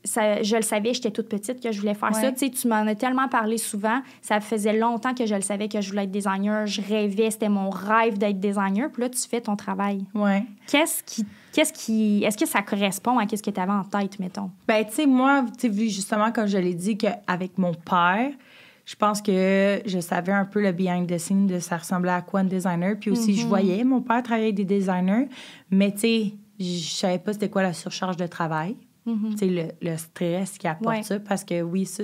[0.05, 2.33] ça, je le savais, j'étais toute petite que je voulais faire ça.
[2.33, 4.01] Tu sais, tu m'en as tellement parlé souvent.
[4.23, 6.67] Ça faisait longtemps que je le savais que je voulais être designer.
[6.67, 8.91] Je rêvais, c'était mon rêve d'être designer.
[8.91, 10.05] Puis là, tu fais ton travail.
[10.15, 10.45] Ouais.
[10.67, 11.27] Qu'est-ce qui...
[11.53, 12.25] Qu'est-ce qui...
[12.25, 14.51] Est-ce que ça correspond à ce que tu avais en tête, mettons?
[14.67, 18.31] Ben, tu sais, moi, tu vu justement, comme je l'ai dit, qu'avec mon père,
[18.87, 22.23] je pense que je savais un peu le behind the scenes de ça ressemblait à
[22.23, 22.97] quoi un designer.
[22.99, 25.29] Puis aussi, je voyais mon père travailler avec des designers,
[25.71, 28.77] mais tu sais, je savais pas c'était quoi la surcharge de travail.
[29.07, 31.03] Tu sais, le, le stress qui apporte Ouais.
[31.03, 32.03] ça, parce que oui, ça,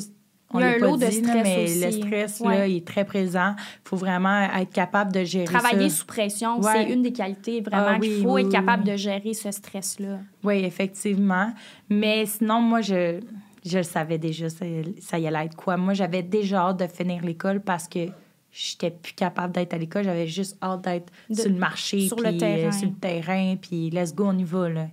[0.53, 2.59] on l'a un pas lot de dit, là, stress mais le stress, Ouais.
[2.59, 3.55] là, il est très présent.
[3.59, 5.97] Il faut vraiment être capable de gérer Travailler ça.
[5.97, 6.73] sous pression, Ouais.
[6.73, 9.51] c'est une des qualités vraiment Ah qu'il faut oui, être oui, capable de gérer ce
[9.51, 10.21] stress-là.
[10.45, 11.53] Oui, effectivement.
[11.91, 13.21] Mais sinon, moi, je,
[13.65, 14.65] je le savais déjà, ça,
[15.01, 15.77] ça y allait être quoi.
[15.77, 18.09] Moi, j'avais déjà hâte de finir l'école parce que
[18.53, 20.05] j'étais plus capable d'être à l'école.
[20.05, 22.69] J'avais juste hâte d'être De- sur le marché, sur le puis, terrain.
[22.69, 24.87] euh, sur le terrain, puis let's go, on y va, là.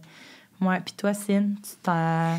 [0.68, 2.38] Ouais, puis toi, Cine, tu t'en...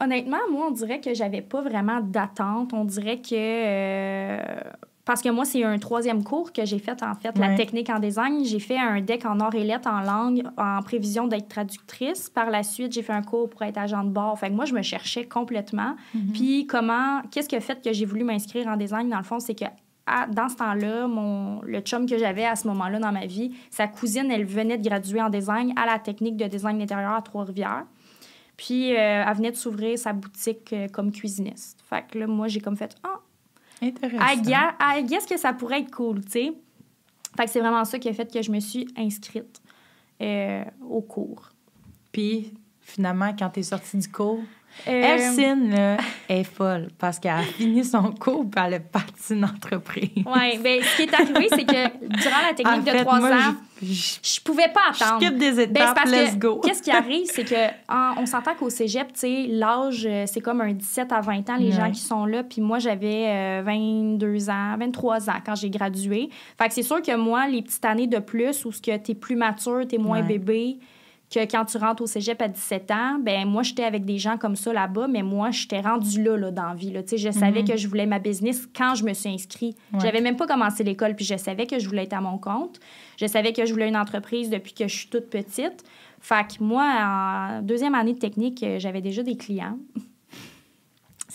[0.00, 2.72] Honnêtement, moi, on dirait que j'avais pas vraiment d'attente.
[2.72, 3.34] On dirait que.
[3.34, 4.38] euh,
[5.04, 7.98] parce que moi, c'est un troisième cours que j'ai fait, en fait, la technique en
[7.98, 8.44] design.
[8.44, 12.30] J'ai fait un deck en or et lettres en langue en prévision d'être traductrice.
[12.30, 14.38] Par la suite, j'ai fait un cours pour être agent de bord.
[14.38, 15.96] Fait que moi, je me cherchais complètement.
[16.32, 17.22] Puis, comment.
[17.30, 19.64] Qu'est-ce qui a fait que j'ai voulu m'inscrire en design, dans le fond, c'est que.
[20.10, 23.54] À- dans ce temps-là, mon, le chum que j'avais à ce moment-là dans ma vie,
[23.70, 27.22] sa cousine, elle venait de graduer en design à la technique de design d'intérieur à
[27.22, 27.84] Trois-Rivières.
[28.56, 31.80] Puis, euh, elle venait de s'ouvrir sa boutique euh, comme cuisiniste.
[31.88, 33.20] Fait que là, moi, j'ai comme fait, ah,
[33.82, 34.22] Intéressant.
[34.26, 36.52] I guess, I guess que ça pourrait être cool, tu sais.
[37.36, 39.62] Fait que c'est vraiment ça qui a fait que je me suis inscrite
[40.20, 41.48] euh, au cours.
[42.12, 44.40] Puis, finalement, quand t'es sortie du cours,
[44.86, 45.96] Euh, Elcine, là,
[46.28, 50.08] est folle parce qu'elle a fini son cours puis elle a parti une entreprise.
[50.24, 53.30] Ouais, ben ce qui est arrivé, c'est que durant la technique En de trois moi,
[53.32, 55.20] ans, je- je- je pouvais pas Je attendre.
[55.22, 56.60] skip des Ben, étapes, parce let's que go.
[56.64, 60.40] qu'est-ce qui arrive, c'est que en- on s'entend qu'au cégep, tu sais, l'âge, euh, c'est
[60.40, 61.72] comme un 17 à 20 ans, les Ouais.
[61.72, 62.44] gens qui sont là.
[62.44, 66.30] Puis moi, j'avais euh, 22 ans, 23 ans quand j'ai gradué.
[66.56, 69.14] Fait que c'est sûr que moi, les petites années de plus où ce que t'es
[69.16, 70.28] plus mature, t'es moins Ouais.
[70.38, 70.78] bébé,
[71.30, 74.36] que quand tu rentres au cégep à 17 ans, ben moi, j'étais avec des gens
[74.36, 76.90] comme ça là-bas, mais moi, j'étais rendue là, là, dans la vie.
[76.90, 77.02] Là.
[77.04, 79.76] Tu sais, Je savais que je voulais ma business quand je me suis inscrite.
[79.92, 79.98] Mhm.
[79.98, 80.04] Ouais.
[80.04, 82.80] J'avais même pas commencé l'école, puis je savais que je voulais être à mon compte.
[83.16, 85.84] Je savais que je voulais une entreprise depuis que je suis toute petite.
[86.20, 89.78] Fait que moi, en deuxième année de technique, euh, j'avais déjà des clients.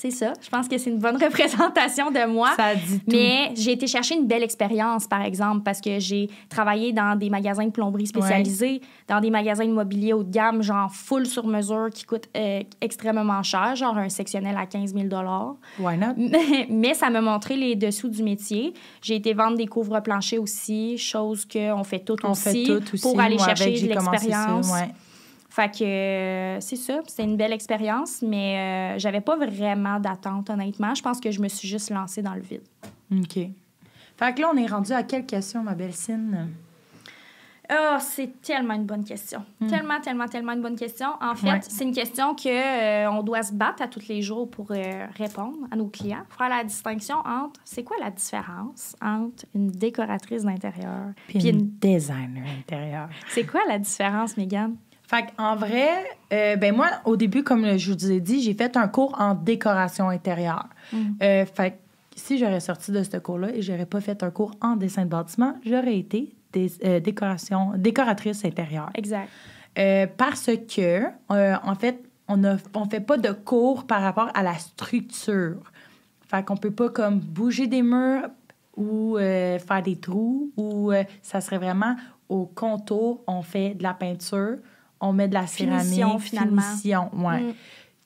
[0.06, 0.34] C'est ça.
[0.40, 2.52] Je pense que c'est une bonne représentation de moi.
[2.56, 3.06] Ça dit tout.
[3.08, 7.30] Mais j'ai été chercher une belle expérience, par exemple, parce que j'ai travaillé dans des
[7.30, 11.48] magasins de plomberie spécialisés, dans des magasins de mobilier haut de gamme, genre full sur
[11.48, 15.08] mesure, qui coûtent euh, extrêmement cher, genre un sectionnel à 15 000
[15.80, 16.14] Why not?
[16.18, 18.74] mais, mais ça m'a montré les dessous du métier.
[19.02, 23.02] J'ai été vendre des couvre-planchers aussi, chose qu'on fait tout On aussi, fait tout aussi.
[23.02, 24.72] pour aller Moi, chercher de l'expérience.
[25.56, 30.50] Fait que euh, c'est ça, c'était une belle expérience, mais euh, j'avais pas vraiment d'attente,
[30.50, 30.94] honnêtement.
[30.94, 32.64] Je pense que je me suis juste lancée dans le vide.
[33.10, 33.36] OK.
[34.18, 36.50] Fait que là, on est rendu à quelle question, ma belle Cine?
[37.70, 39.44] Ah, c'est tellement une bonne question.
[39.68, 41.08] Tellement, tellement, tellement une bonne question.
[41.22, 41.54] En fait, Hmm.
[41.54, 41.60] Ouais.
[41.62, 45.08] c'est une question que euh, on doit se battre à tous les jours pour euh,
[45.18, 46.24] répondre à nos clients.
[46.38, 51.70] Faire la distinction entre c'est quoi la différence entre une décoratrice d'intérieur Puis une une...
[51.80, 53.10] designer intérieur.
[53.30, 54.76] C'est quoi la différence, Megan?
[55.08, 55.90] Fait en vrai,
[56.34, 59.36] euh, ben moi, au début, comme je vous ai dit, j'ai fait un cours en
[59.36, 60.68] décoration intérieure.
[61.22, 61.76] Euh, fait que
[62.16, 65.10] si j'aurais sorti de ce cours-là et j'aurais pas fait un cours en dessin de
[65.10, 68.90] bâtiment, j'aurais été des, euh, décoration, décoratrice intérieure.
[68.96, 69.30] Exact.
[69.78, 74.30] Euh, parce que, euh, en fait, on ne on fait pas de cours par rapport
[74.34, 75.72] à la structure.
[76.28, 78.30] Fait qu'on peut pas comme bouger des murs
[78.76, 81.96] ou euh, faire des trous ou euh, ça serait vraiment
[82.30, 84.58] au contour, on fait de la peinture,
[85.02, 86.62] on met de la Finition, céramique, finalement.
[86.62, 87.42] finition, ouais.
[87.42, 87.54] Mm.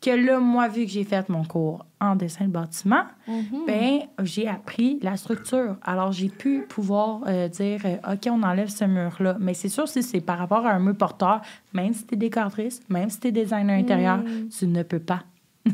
[0.01, 3.65] Que là, moi, vu que j'ai fait mon cours en dessin de bâtiment, Mhm.
[3.67, 5.75] ben j'ai appris la structure.
[5.83, 9.35] Alors, j'ai pu pouvoir euh, dire, euh, OK, on enlève ce mur-là.
[9.41, 11.41] Mais c'est sûr, si c'est par rapport à un mur porteur,
[11.73, 14.21] même si tu es décoratrice, même si tu es designer intérieur,
[14.57, 15.23] tu ne peux pas.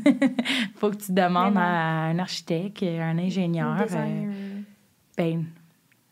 [0.76, 1.62] faut que tu demandes à
[2.08, 4.62] un architecte, un ingénieur, euh,
[5.16, 5.44] ben,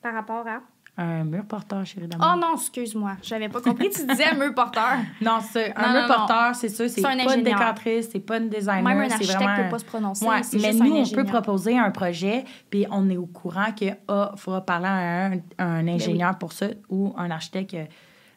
[0.04, 0.60] Par rapport à...
[0.96, 2.28] un mur porteur, chérie d'amour.
[2.36, 3.14] Oh non, excuse-moi.
[3.24, 3.90] J'avais pas compris.
[3.90, 4.98] Tu disais mur porteur.
[5.22, 8.20] Non, c'est un Non, mur non, porteur, c'est ça, c'est un pas une décoratrice, c'est
[8.20, 10.26] pas une designer, Même un c'est architecte vraiment peut un- pas se prononcer.
[10.26, 13.72] Ouais, mais juste un nous, on peut proposer un projet, puis on est au courant
[13.76, 13.98] qu'il
[14.38, 17.74] faudra parler à un, un ingénieur pour ça ou un architecte.
[17.74, 17.86] euh,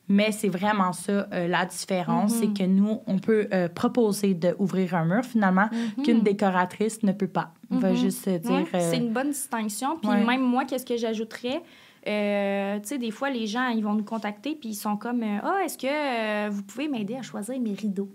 [0.08, 4.94] Mais c'est vraiment ça euh, la différence, c'est que nous, on peut euh, proposer d'ouvrir
[4.94, 5.68] un mur finalement
[6.04, 7.50] qu'une décoratrice ne peut pas.
[7.70, 8.50] On va juste euh, dire.
[8.72, 9.98] Ouais, c'est une bonne distinction.
[10.00, 11.60] Puis même moi, qu'est-ce que j'ajouterais?
[12.06, 15.22] Euh, tu sais, des fois, les gens, ils vont nous contacter, puis ils sont comme
[15.42, 18.08] Ah, est-ce que vous pouvez m'aider à choisir mes rideaux?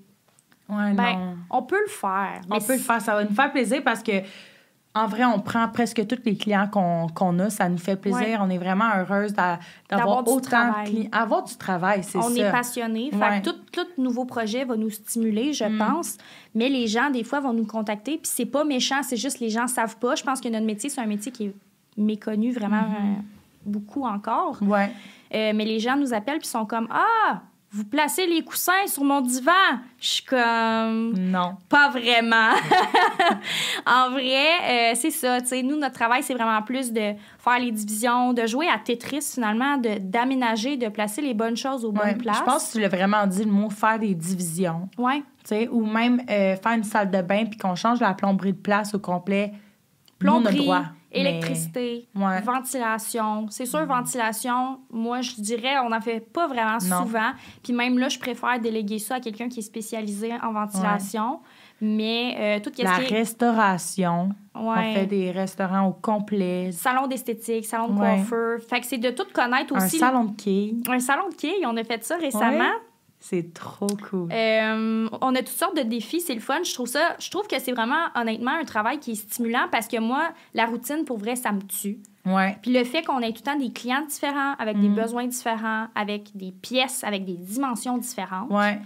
[0.70, 1.36] Ouais, ben, non.
[1.50, 2.42] on peut le faire.
[2.50, 3.02] On peut le faire.
[3.02, 4.12] Ça va nous faire plaisir parce que,
[4.94, 7.50] en vrai, on prend presque tous les clients qu'on qu'on a.
[7.50, 8.22] Ça nous fait plaisir.
[8.22, 8.38] Ouais.
[8.40, 11.10] On est vraiment heureuse d'a- d'avoir autant de clients.
[11.12, 12.26] Avoir du travail, c'est ça.
[12.26, 13.10] On est passionné.
[13.14, 13.40] Ouais.
[13.40, 13.42] Mm.
[13.42, 16.18] Tout, tout nouveau projet va nous stimuler, je pense.
[16.56, 18.14] Mais les gens, des fois, vont nous contacter.
[18.14, 20.16] Puis c'est pas méchant, c'est juste les gens savent pas.
[20.16, 21.54] Je pense que notre métier, c'est un métier qui est
[21.98, 23.18] méconnu vraiment Mm-hmm.
[23.18, 23.22] euh,
[23.66, 24.58] beaucoup encore.
[24.62, 24.92] Ouais.
[25.34, 27.42] Euh, mais les gens nous appellent puis sont comme Ah,
[27.74, 29.52] vous placez les coussins sur mon divan.
[29.98, 31.56] Je suis comme Non.
[31.70, 32.50] pas vraiment.
[33.86, 35.40] en vrai, euh, c'est ça.
[35.42, 38.78] tu sais, nous, notre travail, c'est vraiment plus de faire les divisions, de jouer à
[38.78, 42.12] Tetris finalement, de- d'aménager, de, placer les bonnes choses aux Ouais.
[42.14, 42.40] bonnes places.
[42.40, 44.90] Je pense que tu l'as vraiment dit le mot faire des divisions.
[45.44, 48.58] Sais, ou même euh, faire une salle de bain puis qu'on change la plomberie de
[48.60, 49.54] place au complet.
[50.22, 52.42] Nous, on a Plomberie, droit, électricité, Ouais.
[52.42, 53.48] ventilation.
[53.50, 57.04] C'est sûr, ventilation, moi, je dirais, on n'en fait pas vraiment Non.
[57.06, 57.32] souvent.
[57.64, 61.40] Puis même là, je préfère déléguer ça à quelqu'un qui est spécialisé en ventilation.
[61.84, 64.30] Mais euh, tout ce La qui est restauration.
[64.54, 66.72] On ouais, fait des restaurants au complet.
[66.72, 68.60] salon d'esthétique, salon de coiffeur.
[68.70, 69.98] Fait que c'est de tout connaître Un aussi.
[69.98, 70.84] salon de quilles.
[70.88, 72.70] Un salon de quilles, on a fait ça récemment.
[73.24, 74.30] C'est trop cool.
[74.34, 76.64] Euh, on a toutes sortes de défis, c'est le fun.
[76.64, 79.88] Je trouve ça, je trouve que c'est vraiment honnêtement un travail qui est stimulant parce
[79.88, 82.00] que moi, la routine pour vrai, ça me tue.
[82.26, 82.58] Ouais.
[82.64, 84.82] Puis le fait qu'on ait tout le temps des clients différents, avec Mm.
[84.82, 88.80] des besoins différents, avec des pièces, avec des dimensions différentes, Ouais.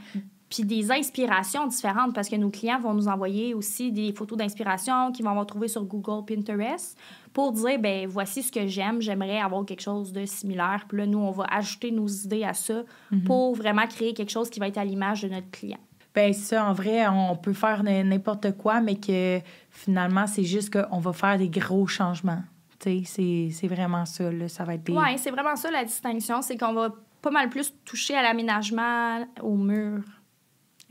[0.50, 5.12] puis des inspirations différentes, parce que nos clients vont nous envoyer aussi des photos d'inspiration
[5.14, 6.98] qu'ils vont retrouver sur Google, Pinterest,
[7.36, 10.86] pour dire, ben voici ce que j'aime, j'aimerais avoir quelque chose de similaire.
[10.88, 13.24] Puis là, nous, on va ajouter nos idées à ça Mm-hmm.
[13.26, 15.78] pour vraiment créer quelque chose qui va être à l'image de notre client.
[16.16, 21.00] Ben ça, en vrai, on peut faire n'importe quoi, mais que finalement, c'est juste qu'on
[21.00, 22.42] va faire des gros changements.
[22.80, 24.48] Tu sais, c'est- vraiment ça, là.
[24.48, 24.94] Ça va être des...
[24.94, 26.90] Oui, c'est vraiment ça la distinction, c'est qu'on va
[27.22, 30.04] pas mal plus toucher à l'aménagement, au mur,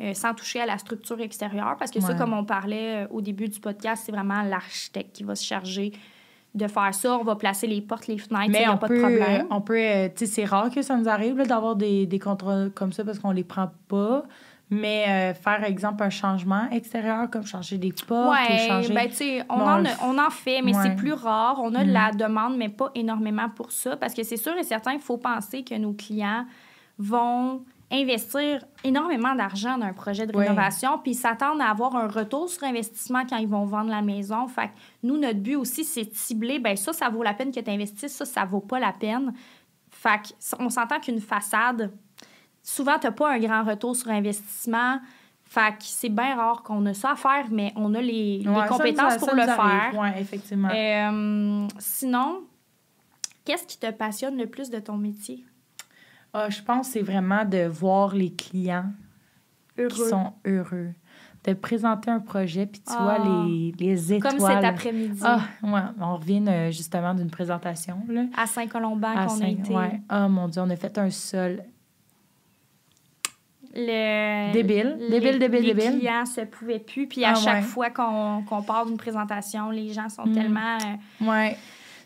[0.01, 1.77] euh, sans toucher à la structure extérieure.
[1.79, 5.25] Parce que ça, comme on parlait euh, au début du podcast, c'est vraiment l'architecte qui
[5.25, 5.93] va se charger
[6.55, 7.19] de faire ça.
[7.19, 9.43] On va placer les portes, les fenêtres, il n'y a pas peut, de problème.
[9.43, 12.19] euh, on peut, euh, tu sais, c'est rare que ça nous arrive d'avoir des, des
[12.19, 14.23] contrats comme ça parce qu'on les prend pas.
[14.71, 18.95] Mais euh, faire, exemple, un changement extérieur, comme changer des portes ou Oui, changer...
[18.95, 20.83] ben, tu sais, on, en on en fait, mais Ouais.
[20.83, 21.61] c'est plus rare.
[21.63, 23.97] On a de la demande, mais pas énormément pour ça.
[23.97, 26.47] Parce que c'est sûr et certain, il faut penser que nos clients
[26.99, 27.63] vont
[27.95, 32.49] investir énormément d'argent dans un projet de rénovation, puis ils s'attendent à avoir un retour
[32.49, 34.47] sur investissement quand ils vont vendre la maison.
[34.49, 37.53] Fait que nous, notre but aussi, c'est de cibler, ben ça, ça vaut la peine
[37.53, 39.33] que tu investisses, ça, ça vaut pas la peine.
[39.91, 41.93] Fait que on s'entend qu'une façade,
[42.63, 44.99] souvent, tu n'as pas un grand retour sur investissement.
[45.47, 48.67] Fait que c'est bien rare qu'on a ça à faire, mais on a les, Ouais,
[48.67, 49.93] compétences nous- pour le faire.
[49.97, 50.71] Oui, effectivement.
[50.75, 52.41] Euh, sinon,
[53.45, 55.45] qu'est-ce qui te passionne le plus de ton métier?
[56.35, 58.87] Ah, je pense que c'est vraiment de voir les clients
[59.79, 59.89] Heureux.
[59.89, 60.91] qui sont heureux.
[61.47, 63.03] De présenter un projet, puis tu Ah.
[63.03, 64.37] vois les, les étoiles.
[64.39, 67.99] Comme cet après-midi Ah, ouais, on revient euh, justement d'une présentation.
[68.09, 69.75] Là, à Saint-Colomban qu'on a été.
[69.75, 70.01] ouais.
[70.09, 71.63] Ah, mon Dieu, on a fait un sol.
[73.77, 75.99] Le, Débile, les- débile, débile, les débile.
[75.99, 77.09] clients se pouvaient plus.
[77.09, 77.63] Puis à Ah, chaque ouais.
[77.63, 80.33] fois qu'on qu'on part d'une présentation, les gens sont Mm.
[80.33, 80.79] tellement...
[81.21, 81.57] euh, Ouais.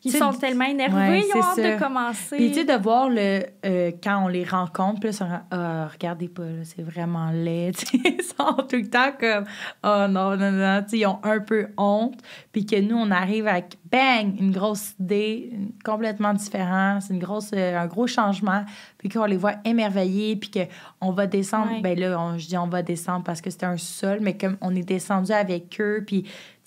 [0.04, 1.74] Ils sont tellement énervés, ouais, ils ont hâte ça.
[1.74, 2.36] de commencer.
[2.36, 6.28] Puis, tu sais, de voir le, euh, quand on les rencontre, ils sont, ah, regardez
[6.28, 7.72] pas, c'est vraiment laid.
[8.04, 9.44] Ils sont tout le temps comme,
[9.84, 10.82] oh non, non, non.
[10.82, 12.18] Tu sais, ils ont un peu honte.
[12.52, 15.50] Puis que nous, on arrive avec, bang, une grosse idée,
[15.84, 17.02] complètement différente.
[17.02, 18.64] C'est une grosse, euh, un gros changement.
[18.98, 21.72] Puis qu'on les voit émerveillés, puis qu'on va descendre.
[21.72, 21.80] Ouais.
[21.80, 24.56] Ben là, on- je dis on va descendre parce que c'était un sol, mais comme
[24.60, 26.24] on est descendu avec eux, puis,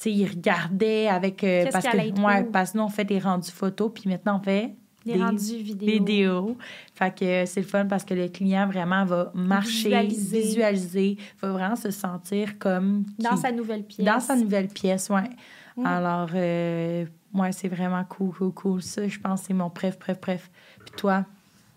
[0.10, 1.44] ils regardaient avec.
[1.44, 4.44] euh, parce que, ouais, parce que nous, on fait des rendus photos, puis maintenant, on
[4.44, 4.74] fait
[5.06, 5.88] des, des- rendus vidéo.
[5.94, 6.58] vidéo.
[6.96, 10.40] Fait que euh, c'est le fun parce que le client vraiment va marcher, Visualiser.
[10.42, 14.06] visualiser, va vraiment se sentir comme Dans sa nouvelle pièce.
[14.06, 15.30] dans sa nouvelle pièce, ouais.
[15.78, 15.86] Mm.
[15.86, 18.82] Alors, euh, ouais, c'est vraiment cool, cool, cool.
[18.82, 20.52] Ça, je pense, c'est mon préf, préf, préf.
[20.86, 21.26] Puis toi?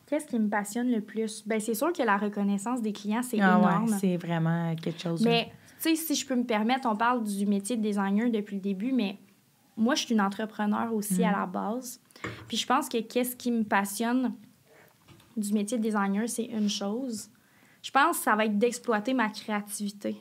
[0.07, 1.43] Qu'est-ce qui me passionne le plus?
[1.47, 3.85] Ben, c'est sûr que la reconnaissance des clients, c'est Ah énorme.
[3.91, 5.23] ouais, c'est vraiment quelque chose.
[5.25, 5.51] Mais,
[5.85, 8.62] tu sais, si je peux me permettre, on parle du métier de designer depuis le
[8.62, 9.18] début, mais
[9.77, 11.25] moi, je suis une entrepreneur aussi Mm.
[11.25, 12.01] à la base.
[12.49, 14.33] Puis je pense que qu'est-ce qui me passionne
[15.37, 17.29] du métier de designer, c'est une chose.
[17.83, 20.16] Je pense que ça va être d'exploiter ma créativité.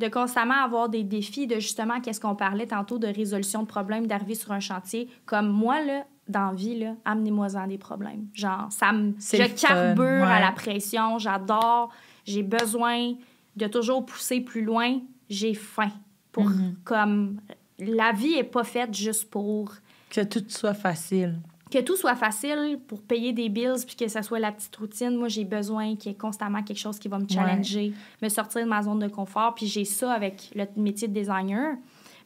[0.00, 4.06] De constamment avoir des défis, de justement, qu'est-ce qu'on parlait tantôt de résolution de problèmes,
[4.06, 5.08] d'arriver sur un chantier.
[5.26, 8.26] Comme moi, là, dans la vie, là, amenez-moi-en des problèmes.
[8.32, 9.12] Genre, ça me...
[9.20, 11.90] Je carbure à la pression, j'adore,
[12.24, 13.12] j'ai besoin
[13.56, 15.90] de toujours pousser plus loin, j'ai faim.
[16.32, 16.76] Pour, Mhm.
[16.84, 17.40] comme...
[17.80, 19.72] La vie est pas faite juste pour
[20.10, 21.40] Que tout soit facile.
[21.72, 25.16] que tout soit facile pour payer des bills puis que ça soit la petite routine.
[25.16, 28.62] Moi, j'ai besoin qu'il y ait constamment quelque chose qui va me challenger, me sortir
[28.62, 29.54] de ma zone de confort.
[29.56, 31.76] Puis j'ai ça avec le métier de designer.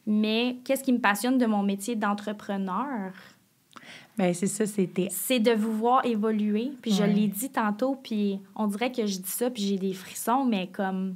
[0.05, 3.11] Mais qu'est-ce qui me passionne de mon métier d'entrepreneur?
[4.19, 5.07] Ben, c'est ça, c'était.
[5.11, 6.73] C'est de vous voir évoluer.
[6.81, 9.93] Puis je l'ai dit tantôt, puis on dirait que je dis ça, puis j'ai des
[9.93, 11.15] frissons, mais comme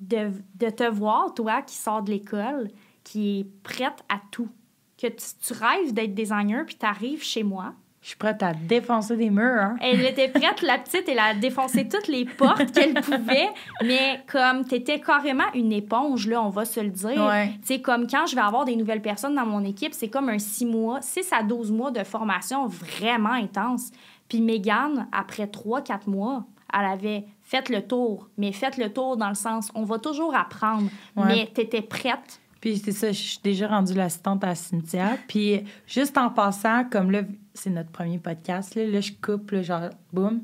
[0.00, 2.70] de, de te voir, toi, qui sors de l'école,
[3.04, 4.48] qui est prête à tout.
[4.96, 8.54] Que tu, tu rêves d'être designer, puis tu arrives chez moi, Je suis prête à
[8.54, 9.76] défoncer des murs, hein.
[9.82, 13.50] Elle était prête, la petite, elle a défoncé toutes les portes qu'elle pouvait,
[13.84, 17.22] mais comme t'étais carrément une éponge, là, on va se le dire.
[17.26, 17.48] Ouais.
[17.60, 20.30] Tu sais, comme quand je vais avoir des nouvelles personnes dans mon équipe, c'est comme
[20.30, 23.90] un 6 mois, 6 à 12 mois de formation vraiment intense.
[24.30, 29.28] Puis Mégane, après 3-4 mois, elle avait fait le tour, mais fait le tour dans
[29.28, 31.24] le sens, on va toujours apprendre, Ouais.
[31.26, 32.40] mais t'étais prête.
[32.60, 35.16] Puis c'est ça, je suis déjà rendue l'assistante à Cynthia.
[35.28, 37.22] Puis juste en passant, comme là,
[37.54, 40.42] c'est notre premier podcast, là, là je coupe, là, genre, boum.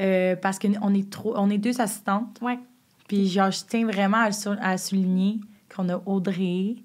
[0.00, 2.38] Euh, parce qu'on est, trop, on est deux assistantes.
[2.42, 2.58] Ouais.
[3.08, 5.40] Puis genre, je tiens vraiment à, à souligner
[5.74, 6.76] qu'on a Audrey.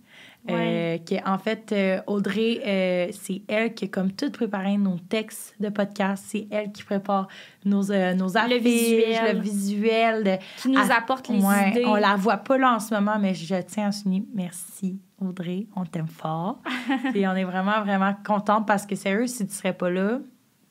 [0.50, 5.56] Euh, en fait, euh, Audrey, euh, c'est elle qui a comme tout préparé nos textes
[5.60, 6.24] de podcast.
[6.28, 7.28] C'est elle qui prépare
[7.66, 7.84] nos,
[8.16, 9.36] nos affiches, visuel.
[9.36, 10.24] le visuel.
[10.24, 11.86] de- Qui nous apporte les Ouais, idées.
[11.86, 15.68] On la voit pas là en ce moment, mais je tiens à souligner merci, Audrey.
[15.76, 16.60] On t'aime fort.
[17.16, 20.20] Et on est vraiment, vraiment contente parce que, sérieux, si tu serais pas là,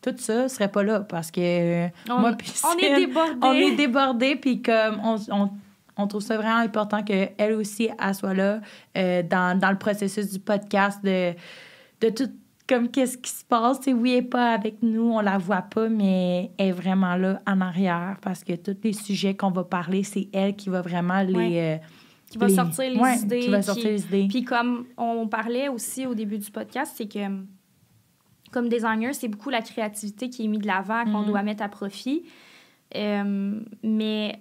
[0.01, 3.39] tout ça serait pas là parce que On- moi, puis on est débordés.
[3.43, 5.51] On est débordés, puis comme on, on,
[5.99, 8.61] on trouve ça vraiment important qu'elle aussi, elle soit là
[8.97, 11.35] euh, dans, dans le processus du podcast de,
[12.01, 12.31] de tout
[12.69, 13.79] comme qu'est-ce qui se passe.
[13.81, 16.73] Tu sais, oui, elle n'est pas avec nous, on la voit pas, mais elle est
[16.73, 20.69] vraiment là en arrière parce que tous les sujets qu'on va parler, c'est elle qui
[20.69, 21.35] va vraiment les...
[21.35, 21.81] Ouais.
[21.83, 21.87] euh,
[22.31, 23.41] Qui va les- sortir les ouais, idées.
[23.41, 24.27] Qui va qui- sortir les idées.
[24.29, 27.21] Puis comme on parlait aussi au début du podcast, c'est que
[28.53, 31.27] comme designer, c'est beaucoup la créativité qui est mise de l'avant, qu'on Mhm.
[31.27, 32.25] doit mettre à profit.
[32.97, 34.41] Euh, mais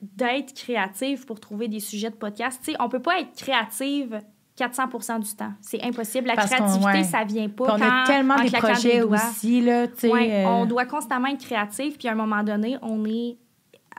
[0.00, 4.20] d'être créative pour trouver des sujets de podcast, sais, on peut pas être créative
[4.58, 5.52] 400% du temps.
[5.60, 6.26] C'est impossible.
[6.26, 7.04] La Parce créativité, ouais.
[7.04, 9.86] ça vient pas Puis on quand, a tellement en des projets aussi, là.
[10.04, 13.38] Ouais, euh, On doit constamment être créatif, puis à un moment donné, on est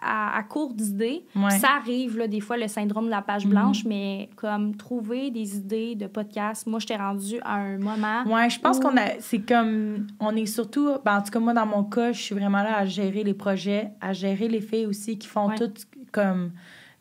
[0.02, 1.24] à, à court d'idées.
[1.36, 1.52] Ouais.
[1.60, 3.52] Ça arrive, là, des fois, le syndrome de la page Mhm.
[3.52, 8.24] blanche, mais comme trouver des idées de podcast, moi, je t'ai rendue à un moment.
[8.26, 9.20] Ouais, je pense qu'on a.
[9.20, 10.08] C'est comme.
[10.20, 10.90] On est surtout.
[11.06, 13.34] Ben, en tout cas, moi, dans mon cas, je suis vraiment là à gérer les
[13.34, 15.56] projets, à gérer les filles aussi qui font Ouais.
[15.58, 15.72] tout
[16.12, 16.52] comme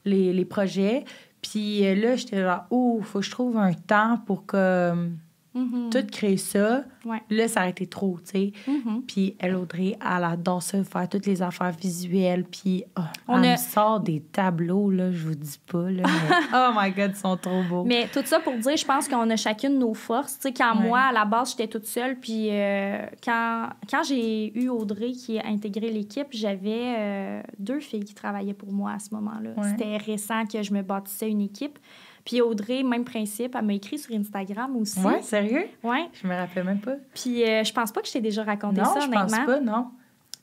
[0.05, 1.05] les, les projets.
[1.43, 5.17] Puis euh, là, j'étais là, oh, faut que je trouve un temps pour comme
[5.53, 5.91] Mhm.
[5.91, 6.85] tout créer ça.
[7.05, 7.21] Ouais.
[7.29, 8.53] Là, ça a été trop, tu sais.
[8.69, 9.03] Mhm.
[9.07, 12.45] Puis elle, Audrey, elle adore ça, faire toutes les affaires visuelles.
[12.45, 16.03] Puis oh, On elle a- me sort des tableaux, là, je vous dis pas, là.
[16.05, 17.85] mais- oh my God, ils sont trop beaux.
[17.85, 20.35] Mais tout ça pour dire, je pense qu'on a chacune nos forces.
[20.39, 20.87] Tu sais, quand Ouais.
[20.87, 25.39] moi, à la base, j'étais toute seule, puis euh, quand, quand j'ai eu Audrey qui
[25.39, 29.51] a intégré l'équipe, j'avais euh, deux filles qui travaillaient pour moi à ce moment-là.
[29.57, 29.69] Ouais.
[29.71, 31.79] C'était récent que je me bâtissais une équipe.
[32.24, 35.00] Puis Audrey, même principe, elle m'a écrit sur Instagram aussi.
[35.00, 35.66] Ouais, sérieux?
[35.83, 36.09] Ouais.
[36.12, 36.96] Je me rappelle même pas.
[37.14, 39.37] Puis euh, je pense pas que je t'ai déjà raconté non, ça, je honnêtement.
[39.37, 39.87] pense pas, non.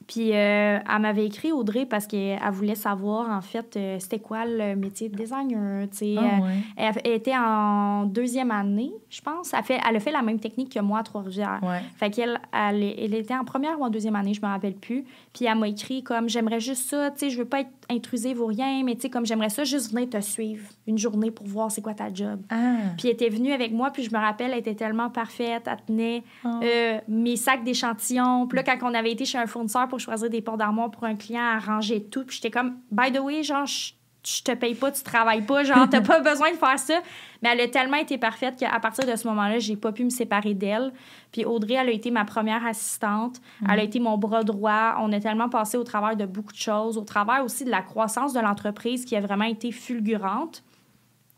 [0.07, 4.45] Puis euh, elle m'avait écrit Audrey parce qu'elle voulait savoir en fait euh, c'était quoi
[4.45, 5.87] le métier de designer.
[5.89, 6.15] tu sais.
[6.17, 6.53] Ah, Euh, ouais.
[6.77, 9.53] elle, elle était en deuxième année, je pense.
[9.53, 11.59] Elle, fait, elle a fait la même technique que moi à Trois-Rivières.
[11.61, 11.81] Ouais.
[11.97, 15.03] Fait qu'elle elle, elle était en première ou en deuxième année, je me rappelle plus.
[15.33, 18.39] Puis elle m'a écrit comme j'aimerais juste ça, tu sais, je veux pas être intrusive
[18.41, 21.45] ou rien, mais tu sais, comme j'aimerais ça juste venir te suivre une journée pour
[21.47, 22.39] voir c'est quoi ta job.
[22.49, 22.75] Ah.
[22.97, 25.63] Puis elle était venue avec moi, puis je me rappelle, elle était tellement parfaite.
[25.67, 26.49] Elle tenait Oh.
[26.63, 28.47] euh, mes sacs d'échantillons.
[28.47, 31.03] Puis là, quand on avait été chez un fournisseur pour choisir des portes d'armoire pour
[31.03, 32.23] un client, elle rangeait tout.
[32.25, 33.91] Puis j'étais comme, by the way, genre, je,
[34.25, 37.01] je te paye pas, tu travailles pas, genre, t'as pas besoin de faire ça.
[37.41, 40.09] Mais elle a tellement été parfaite qu'à partir de ce moment-là, j'ai pas pu me
[40.09, 40.91] séparer d'elle.
[41.31, 43.41] Puis Audrey, elle a été ma première assistante.
[43.69, 44.95] Elle a été mon bras droit.
[44.99, 47.81] On a tellement passé au travers de beaucoup de choses, au travers aussi de la
[47.81, 50.63] croissance de l'entreprise qui a vraiment été fulgurante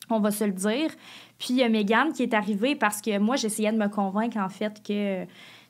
[0.10, 0.90] on va se le dire.
[1.38, 4.38] Puis il y a Mégane qui est arrivée parce que moi, j'essayais de me convaincre,
[4.38, 5.26] en fait, que...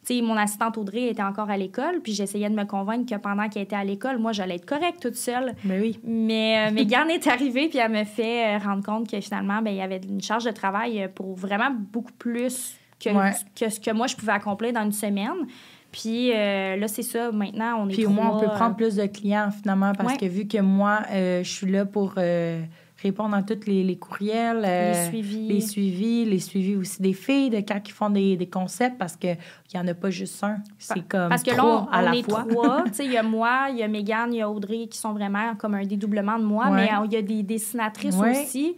[0.06, 3.20] Tu sais, mon assistante Audrey était encore à l'école, puis j'essayais de me convaincre que
[3.20, 5.54] pendant qu'elle était à l'école, moi, j'allais être correcte toute seule.
[5.66, 6.00] Ben oui.
[6.04, 9.72] Mais euh, Mégane est arrivée, puis elle me fait euh, rendre compte que finalement, ben,
[9.72, 13.32] il y avait une charge de travail euh, pour vraiment beaucoup plus que, Ouais.
[13.60, 15.46] que ce que moi, je pouvais accomplir dans une semaine.
[15.92, 18.96] Puis euh, là, c'est ça, maintenant, on est Puis au moins, on peut prendre plus
[18.96, 20.18] de clients finalement parce Ouais.
[20.20, 22.62] que vu que moi, euh, je suis là pour euh,
[23.02, 24.62] répondre à tous les, les courriels.
[24.62, 25.48] Les euh, suivis.
[25.48, 29.16] Les suivis, les suivis aussi des filles, de quand ils font des, des concepts, parce
[29.16, 29.38] qu'il
[29.74, 30.58] n'y en a pas juste un.
[30.78, 32.46] C'est comme Parce que là, trois on, à on la est fois.
[32.50, 32.84] trois.
[33.00, 35.56] Il y a moi, il y a Mégane, il y a Audrey qui sont vraiment
[35.56, 36.76] comme un dédoublement de moi, Ouais.
[36.76, 38.32] mais il y a des dessinatrices Ouais.
[38.44, 38.76] aussi.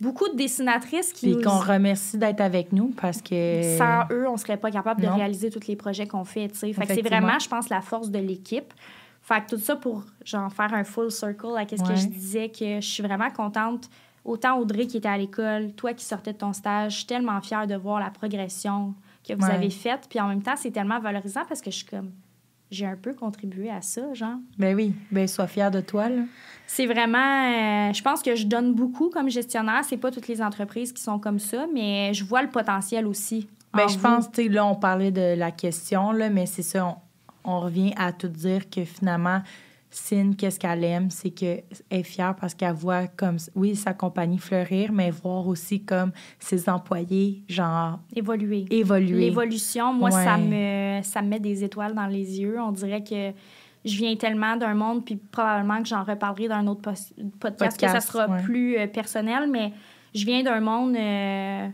[0.00, 1.42] Beaucoup de dessinatrices qui Puis nous...
[1.42, 3.76] qu'on remercie d'être avec nous, parce que...
[3.78, 5.14] Sans eux, on serait pas capable de Non.
[5.14, 6.72] réaliser tous les projets qu'on fait, tu sais.
[6.72, 8.74] Fait que c'est vraiment, je pense, la force de l'équipe.
[9.26, 12.50] Fait que tout ça pour, genre, faire un full circle à qu'est-ce que je disais,
[12.50, 13.88] que je suis vraiment contente.
[14.24, 17.40] Autant Audrey qui était à l'école, toi qui sortais de ton stage, je suis tellement
[17.40, 18.94] fière de voir la progression
[19.26, 19.52] que vous Ouais.
[19.54, 20.06] avez faite.
[20.10, 22.10] Puis en même temps, c'est tellement valorisant parce que je suis comme...
[22.70, 24.36] J'ai un peu contribué à ça, genre.
[24.58, 26.22] Ben oui, ben sois fière de toi, là.
[26.66, 27.18] C'est vraiment.
[27.18, 29.82] euh, je pense que je donne beaucoup comme gestionnaire.
[29.84, 33.48] C'est pas toutes les entreprises qui sont comme ça, mais je vois le potentiel aussi.
[33.72, 34.02] Ben, en je vous.
[34.02, 36.96] pense, tu sais, là, on parlait de la question, là, mais c'est ça, on,
[37.44, 39.40] on revient à tout dire que finalement,
[39.90, 44.38] Cine, qu'est-ce qu'elle aime, c'est qu'elle est fière parce qu'elle voit comme, oui, sa compagnie
[44.38, 48.64] fleurir, mais voir aussi comme ses employés, genre, Évoluer.
[48.70, 49.20] évoluer.
[49.26, 50.24] L'évolution, moi, Ouais.
[50.24, 52.60] ça, me, ça me met des étoiles dans les yeux.
[52.60, 53.30] On dirait que
[53.84, 57.76] je viens tellement d'un monde, puis probablement que j'en reparlerai dans un autre pos- podcast,
[57.78, 58.42] que ça Podcast, sera ouais.
[58.42, 59.72] plus euh, personnel, mais
[60.12, 61.68] je viens d'un monde euh,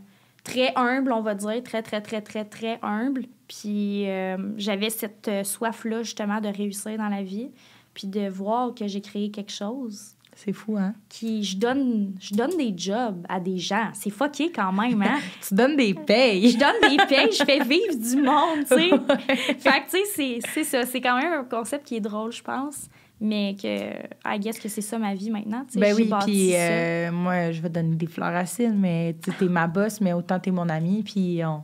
[0.45, 3.25] très humble, on va dire, très, très, très, très, très humble.
[3.51, 7.51] Puis euh, j'avais cette euh, soif-là, justement, de réussir dans la vie,
[7.95, 10.95] puis de voir que j'ai créé quelque chose C'est fou, hein?
[11.09, 11.43] qui...
[11.43, 13.89] Je donne, je donne des jobs à des gens.
[13.93, 15.19] C'est fucké quand même, hein?
[15.49, 16.49] Tu donnes des payes.
[16.53, 18.91] je donne des payes, je fais vivre du monde, tu sais.
[19.59, 20.87] fait que, tu sais, c'est- ça.
[20.87, 22.89] C'est quand même un concept qui est drôle, je pense.
[23.21, 23.67] Mais que,
[24.25, 25.81] I guess que c'est ça ma vie maintenant, tu sais.
[25.81, 29.47] Ben oui, puis euh, moi, je vais donner des fleurs à Cine, mais tu t'es
[29.47, 31.63] ma boss, mais autant t'es mon ami, puis on,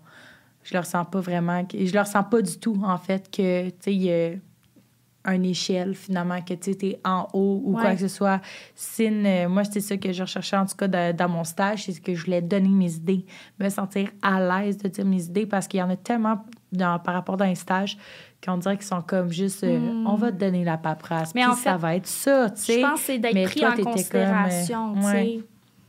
[0.69, 3.69] je le ressens pas vraiment, que- je le ressens pas du tout, en fait, que,
[3.69, 4.31] tu sais, il y a
[5.33, 8.41] une échelle, finalement, que tu sais, t'es en haut ou quoi que ce soit.
[8.77, 11.85] Cine, euh, moi, c'est ça que je recherchais, en tout cas, de- dans mon stage,
[11.85, 13.25] c'est ce que je voulais donner mes idées,
[13.59, 16.99] me sentir à l'aise de dire mes idées, parce qu'il y en a tellement dans,
[17.01, 17.97] par rapport dans les stages
[18.45, 20.07] qu'on dirait qu'ils sont comme juste, euh, Hmm.
[20.07, 22.81] on va te donner la paperasse, Mais en ça fait, va être ça, tu sais.
[22.81, 25.07] Je pense que c'est d'être pris toi, en euh, considération, tu sais.
[25.07, 25.41] ouais.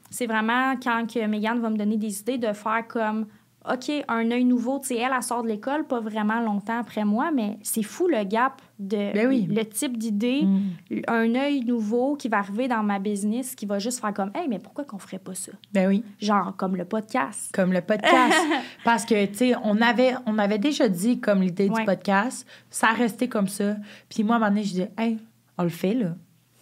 [0.10, 3.28] C'est vraiment quand que Megan va me donner des idées de faire comme
[3.72, 7.04] OK, un œil nouveau, tu sais, elle, elle sort de l'école pas vraiment longtemps après
[7.06, 9.48] moi, mais c'est fou le gap de Ben oui.
[9.50, 11.02] le type d'idée, Mm.
[11.08, 14.48] un œil nouveau qui va arriver dans ma business, qui va juste faire comme Hey,
[14.48, 15.52] mais pourquoi qu'on ferait pas ça?
[15.74, 17.52] Ben oui, Genre comme le podcast.
[17.54, 18.38] comme le podcast.
[18.86, 21.80] Parce que, tu sais, on avait, on avait déjà dit comme l'idée Ouais.
[21.80, 23.76] du podcast, ça restait comme ça.
[24.10, 25.18] Puis moi, à un moment donné, je disais, hey,
[25.58, 26.16] on le fait, là.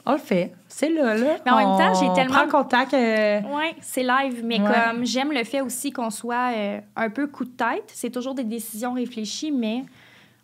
[0.05, 0.53] On le fait.
[0.67, 1.37] C'est là, là.
[1.45, 2.93] Mais en même temps, j'ai On tellement- prend contact.
[2.93, 4.67] euh, Oui, c'est live, mais Ouais.
[4.91, 7.85] comme j'aime le fait aussi qu'on soit euh, un peu coup de tête.
[7.87, 9.83] C'est toujours des décisions réfléchies, mais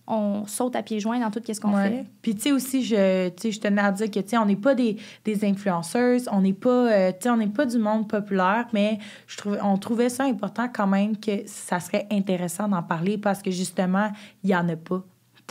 [0.08, 1.90] on saute à pieds joints dans tout ce qu'on ouais.
[1.90, 2.06] fait.
[2.24, 4.74] Puis, tu sais, aussi, je, je tenais à dire que, tu sais, on n'est pas
[4.74, 8.66] des, des influenceuses, on n'est pas, euh, tu sais, on n'est pas du monde populaire,
[8.74, 8.98] mais
[9.28, 13.42] je trouvais, on trouvait ça important quand même que ça serait intéressant d'en parler parce
[13.44, 14.12] que, justement,
[14.44, 15.02] il n'y en a pas.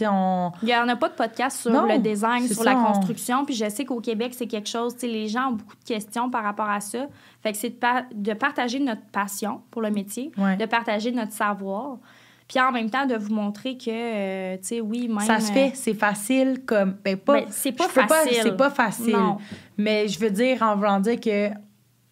[0.03, 0.51] On...
[0.63, 2.85] Il n'y en a pas de podcast sur Non, le design, sur ça, la on-
[2.93, 3.45] construction.
[3.45, 5.85] Puis je sais qu'au Québec, c'est quelque chose, tu sais, les gens ont beaucoup de
[5.85, 7.07] questions par rapport à ça.
[7.43, 10.57] Fait que c'est de, de partager notre passion pour le métier, Ouais.
[10.57, 11.99] de partager notre savoir.
[12.49, 15.21] Puis en même temps, de vous montrer que, euh, tu sais, oui, même...
[15.21, 18.39] Ça se fait, c'est facile comme ben pas Ben, c'est pas facile.
[18.43, 19.13] c'est pas facile.
[19.17, 19.37] Non.
[19.77, 21.51] Mais je veux dire en voulant dire que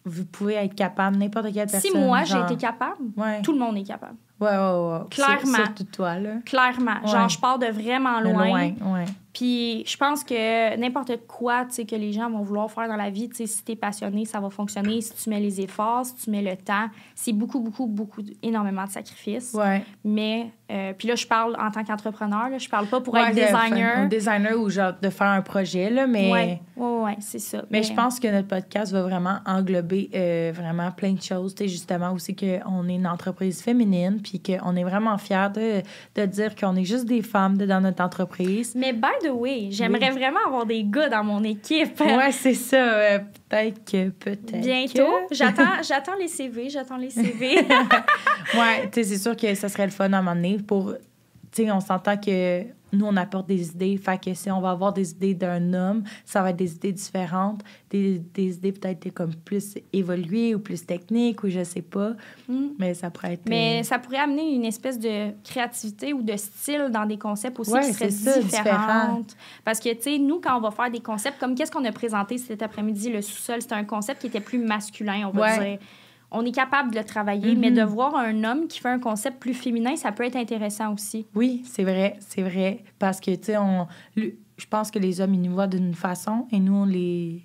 [0.05, 1.91] vous pouvez être capable n'importe quelle personne.
[1.91, 3.41] Si moi, j'ai été capable, ouais.
[3.41, 4.15] tout le monde est capable.
[4.39, 4.99] Ouais ouais ouais.
[5.11, 5.55] Clairement.
[5.57, 6.29] Sur- Surtout toi là.
[6.45, 7.01] Clairement.
[7.03, 7.11] Ouais.
[7.11, 8.47] Genre, je pars de vraiment loin.
[8.47, 9.05] loin, ouais.
[9.33, 12.95] Puis je pense que n'importe quoi tu sais, que les gens vont vouloir faire dans
[12.95, 15.01] la vie, tu sais, si tu es passionné, ça va fonctionner.
[15.01, 18.85] Si tu mets les efforts, si tu mets le temps, c'est beaucoup, beaucoup, beaucoup, énormément
[18.85, 19.53] de sacrifices.
[19.53, 19.83] Ouais.
[20.03, 23.35] Mais, euh, puis là, je parle en tant qu'entrepreneur, je parle pas pour Ouais, être
[23.35, 23.97] de- designer.
[23.97, 27.63] Un designer ou genre de faire un projet là, mais Ouais, ouais, ouais, c'est ça.
[27.69, 31.53] Mais je pense que notre podcast va vraiment englober euh, vraiment plein de choses.
[31.55, 35.81] Tu justement aussi qu'on est une entreprise féminine, puis qu'on est vraiment fiers de,
[36.19, 38.73] de dire qu'on est juste des femmes dans notre entreprise.
[38.75, 41.99] Mais by the way, j'aimerais vraiment avoir des gars dans mon équipe.
[41.99, 42.77] Ouais, c'est ça.
[42.77, 44.61] euh, peut-être que, peut-être.
[44.61, 45.11] Bientôt.
[45.29, 45.35] que.
[45.35, 47.55] J'attends, j'attends les CV, j'attends les CV.
[48.55, 50.93] Ouais, tu sais, c'est sûr que ça serait le fun à un moment donné pour.
[51.51, 53.97] Tu sais, on s'entend que nous, on apporte des idées.
[53.97, 56.91] Fait que si on va avoir des idées d'un homme, ça va être des idées
[56.91, 62.13] différentes, des, des idées peut-être comme plus évoluées ou plus techniques ou je sais pas.
[62.47, 62.67] Mm.
[62.79, 63.47] Mais ça pourrait être.
[63.47, 67.59] Mais euh, ça pourrait amener une espèce de créativité ou de style dans des concepts
[67.59, 68.65] aussi Ouais, qui seraient ça, différents.
[69.17, 69.21] différent.
[69.63, 71.91] Parce que, tu sais, nous, quand on va faire des concepts, comme qu'est-ce qu'on a
[71.91, 75.69] présenté cet après-midi, le sous-sol, c'était un concept qui était plus masculin, on va Ouais.
[75.71, 75.79] dire.
[76.31, 77.75] On est capable de le travailler, mais Mhm.
[77.77, 81.25] de voir un homme qui fait un concept plus féminin, ça peut être intéressant aussi.
[81.33, 82.83] Oui, c'est vrai, c'est vrai.
[82.99, 86.45] Parce que, tu sais, on, je pense que les hommes, ils nous voient d'une façon
[86.51, 87.41] et nous, on les.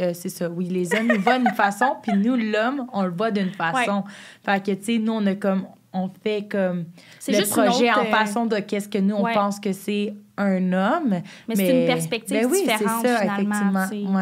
[0.00, 3.10] euh, c'est ça, oui, les hommes nous voient d'une façon, puis nous, l'homme, on le
[3.10, 4.04] voit d'une façon.
[4.44, 6.86] Fait que, tu sais, nous, on a comme, on fait comme
[7.18, 9.34] C'est le juste projet autre, en euh, façon de qu'est-ce que nous, on Ouais.
[9.34, 11.20] pense que c'est un homme.
[11.46, 14.20] Mais c'est une perspective ben oui, différente, c'est ça, finalement, effectivement.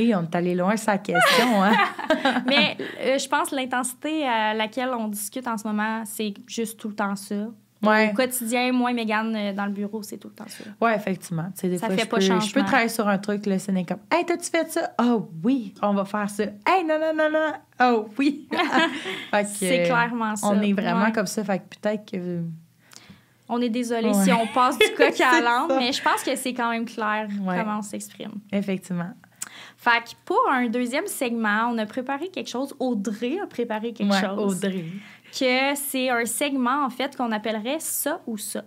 [0.00, 1.72] Et on est allé loin la question, hein?
[2.46, 6.78] Mais euh, je pense que l'intensité à laquelle on discute en ce moment, c'est juste
[6.78, 7.34] tout le temps ça.
[7.80, 8.10] Ouais.
[8.10, 10.64] Au quotidien, moi et Mégane, euh, dans le bureau, c'est tout le temps ça.
[10.80, 11.48] Ouais, effectivement.
[11.62, 12.60] Des Ça fois, fait je pas peux, je changement.
[12.62, 14.90] peux travailler sur un truc, n'est comme, hey, t'as-tu fait ça?
[15.00, 16.42] Oh oui, on va faire ça.
[16.66, 17.52] Hey, non, non, non, non.
[17.80, 18.48] Oh oui.
[19.46, 20.48] C'est clairement ça.
[20.48, 21.12] On est vraiment Ouais.
[21.12, 21.44] comme ça.
[21.44, 22.42] Fait que peut-être que.
[23.48, 24.24] On est désolé Ouais.
[24.24, 25.66] si on passe du coq à ça.
[25.78, 28.32] mais je pense que c'est quand même clair comment on s'exprime.
[28.52, 29.10] Effectivement.
[29.80, 32.74] Fait que pour un deuxième segment, on a préparé quelque chose.
[32.80, 34.56] Audrey a préparé quelque Ouais, chose.
[34.56, 34.84] Audrey.
[35.32, 38.64] Que c'est un segment, en fait, qu'on appellerait ça ou ça.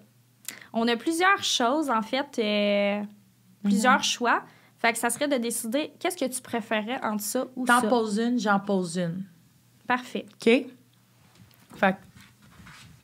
[0.72, 3.04] On a plusieurs choses, en fait, euh,
[3.62, 4.04] plusieurs Mhm.
[4.04, 4.44] choix.
[4.80, 7.88] Fait que ça serait de décider qu'est-ce que tu préférais entre ça ou T'en ça.
[7.90, 9.26] poses une, j'en pose une.
[9.86, 10.26] Parfait.
[10.36, 10.66] OK?
[11.76, 11.98] Fait que,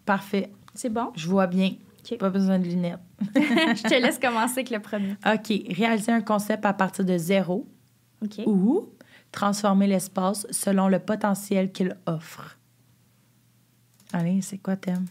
[0.06, 0.50] parfait.
[0.74, 1.12] C'est bon?
[1.16, 1.74] Je vois bien.
[2.10, 2.18] OK.
[2.20, 3.00] Pas besoin de lunettes.
[3.36, 5.16] Je te laisse commencer avec le premier.
[5.26, 5.76] OK.
[5.76, 7.68] Réaliser un concept à partir de zéro
[8.46, 8.90] Ou
[9.32, 12.58] transformer l'espace selon le potentiel qu'il offre.
[14.14, 15.06] Allez, c'est quoi thème?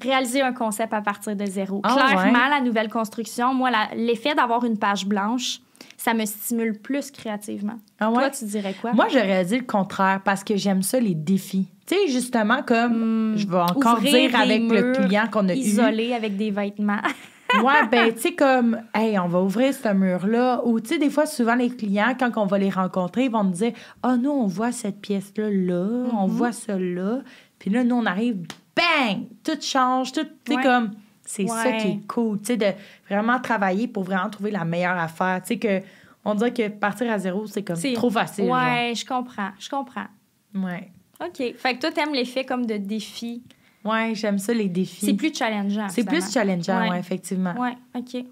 [0.00, 1.80] Réaliser un concept à partir de zéro.
[1.84, 2.50] Ah, Clairement, ouais.
[2.50, 5.60] la nouvelle construction, moi, l'effet d'avoir une page blanche,
[5.96, 7.78] ça me stimule plus créativement.
[8.00, 8.16] Ah ouais?
[8.16, 8.92] Toi, tu dirais quoi?
[8.92, 11.68] Moi, j'aurais dit le contraire parce que j'aime ça, les défis.
[11.86, 15.58] Tu sais, justement, comme Hmm, je vais encore dire avec le client qu'on a eu.
[15.58, 17.00] Isolé avec des vêtements.
[17.62, 20.62] Ouais, ben, tu sais, comme, hey, on va ouvrir ce mur-là.
[20.64, 23.44] Ou, tu sais, des fois, souvent, les clients, quand on va les rencontrer, ils vont
[23.44, 23.72] nous dire,
[24.02, 26.34] ah, nous, on voit cette pièce-là, là, on Mhm.
[26.34, 27.18] voit là.
[27.58, 28.46] Puis là, nous, on arrive,
[28.76, 29.24] bang!
[29.44, 30.62] Tout change, tout, tu sais, Ouais.
[30.62, 30.90] comme,
[31.24, 32.66] c'est ça qui est cool, tu sais, de
[33.08, 35.40] vraiment travailler pour vraiment trouver la meilleure affaire.
[35.42, 35.80] Tu sais, que,
[36.24, 38.46] on dirait que partir à zéro, c'est comme trop facile.
[38.46, 38.54] genre.
[38.54, 39.50] ouais, je comprends.
[39.58, 40.06] Je comprends.
[40.54, 40.90] Ouais.
[41.24, 41.54] OK.
[41.56, 43.42] Fait que toi, t'aimes l'effet comme de défi?
[43.84, 45.06] Ouais, j'aime ça, les défis.
[45.06, 45.88] C'est plus challengeant.
[45.88, 46.90] C'est plus challengeant, Ouais.
[46.90, 47.54] ouais, effectivement.
[47.54, 48.24] Ouais, OK.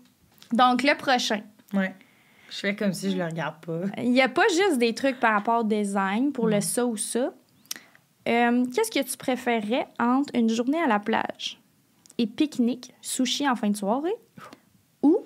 [0.52, 1.40] Donc, le prochain.
[1.74, 1.94] Ouais.
[2.50, 3.82] Je fais comme si je le regarde pas.
[3.98, 6.96] Il n'y a pas juste des trucs par rapport au design pour le ça ou
[6.96, 7.32] ça.
[8.28, 11.60] Euh, Qu'est-ce que tu préférerais entre une journée à la plage
[12.18, 14.14] et pique-nique, sushi en fin de soirée
[15.02, 15.18] ou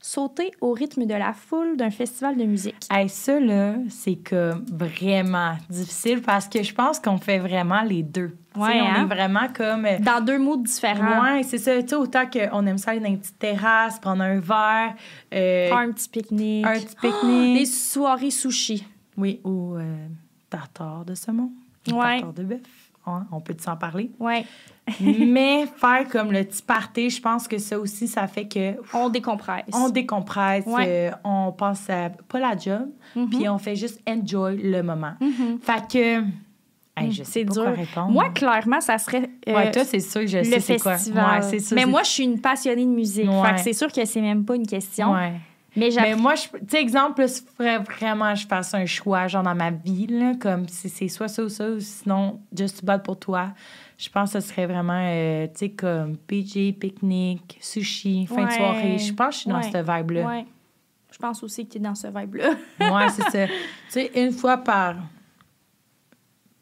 [0.00, 2.76] sauter au rythme de la foule d'un festival de musique?
[2.90, 8.02] Hey, ça, là, c'est comme vraiment difficile parce que je pense qu'on fait vraiment les
[8.02, 8.36] deux.
[8.56, 9.02] Ouais, on hein?
[9.02, 9.84] est vraiment comme.
[9.84, 11.22] euh, Dans deux mots différents.
[11.22, 11.82] Ouais, c'est ça.
[11.82, 14.94] Tu sais, autant qu'on aime ça aller dans une petite terrasse, prendre un verre,
[15.34, 16.66] euh, Faire un petit pique-nique.
[16.66, 17.66] un petit Des pique-nique.
[17.66, 18.86] soirées sushi.
[19.16, 20.06] Oui, ou euh,
[20.50, 21.50] tartare de saumon.
[21.90, 22.20] ou Ouais.
[22.20, 22.60] Tartare de bœuf.
[23.06, 24.10] Ouais, on peut s'en parler.
[24.18, 24.46] Ouais.
[25.00, 29.08] Mais faire comme le petit party, je pense que ça aussi, ça fait que On
[29.10, 29.64] décompresse.
[29.72, 31.10] on décompresse, Ouais.
[31.12, 33.28] euh, on passe à pas la job, Mhm.
[33.30, 35.14] puis on fait juste enjoy le moment.
[35.20, 35.58] Mhm.
[35.60, 36.24] Fait que,
[36.96, 37.64] hey, je sais dur.
[37.74, 38.10] répondre.
[38.10, 40.92] Moi, clairement, ça serait euh, ouais, toi, c'est sûr que je le sais c'est quoi.
[40.94, 41.74] Ouais, c'est.
[41.74, 43.28] Mais moi, je suis une passionnée de musique.
[43.28, 43.42] Ouais.
[43.48, 45.12] Fait que c'est sûr que c'est même pas une question.
[45.12, 45.32] ouais.
[45.76, 49.56] Mais moi, je- tu sais, exemple, il faudrait vraiment je fasse un choix, genre dans
[49.56, 53.18] ma vie, là, comme si c'est soit ça ou ça, ou sinon, just bad pour
[53.18, 53.48] toi.
[53.98, 58.50] Je pense que ce serait vraiment, euh, tu sais, comme PJ, pique-nique, sushi, fin de
[58.52, 58.98] soirée.
[58.98, 60.22] Je pense que je suis dans cette vibe-là.
[61.10, 62.50] Je pense aussi que tu es dans ce vibe-là.
[62.80, 63.46] Ouais, c'est ça.
[63.46, 63.52] Tu
[63.88, 64.94] sais, une fois par.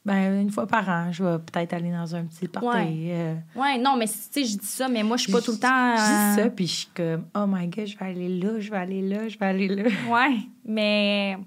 [0.04, 2.66] Ben, une fois par an, je vais peut-être aller dans un petit party.
[2.66, 2.88] Ouais.
[3.10, 5.52] euh, ouais, non, mais tu sais, je dis ça, mais moi, je suis pas tout
[5.52, 5.96] le temps.
[5.96, 8.58] Je euh, dis ça, puis je suis comme, oh my god, je vais aller là,
[8.58, 9.84] je vais aller là, je vais aller là.
[10.10, 11.38] Ouais, mais.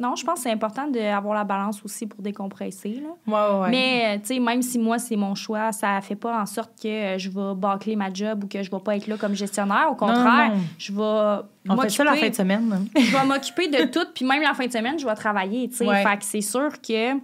[0.00, 3.02] Non, je pense que c'est important d'avoir la balance aussi pour décompresser.
[3.02, 3.08] Là.
[3.26, 3.70] Ouais, ouais.
[3.70, 6.70] Mais, euh, tu sais, même si moi, c'est mon choix, ça fait pas en sorte
[6.80, 9.34] que euh, je vais bâcler ma job ou que je vais pas être là comme
[9.34, 9.88] gestionnaire.
[9.90, 10.60] Au contraire, non.
[10.78, 11.42] je vais.
[11.68, 12.68] On fait ça la fin de semaine.
[12.70, 12.78] là.
[12.94, 15.76] je vais m'occuper de tout, puis même la fin de semaine, je vais travailler, tu
[15.76, 15.86] sais.
[15.86, 16.04] Ouais.
[16.04, 17.18] Fait que c'est sûr que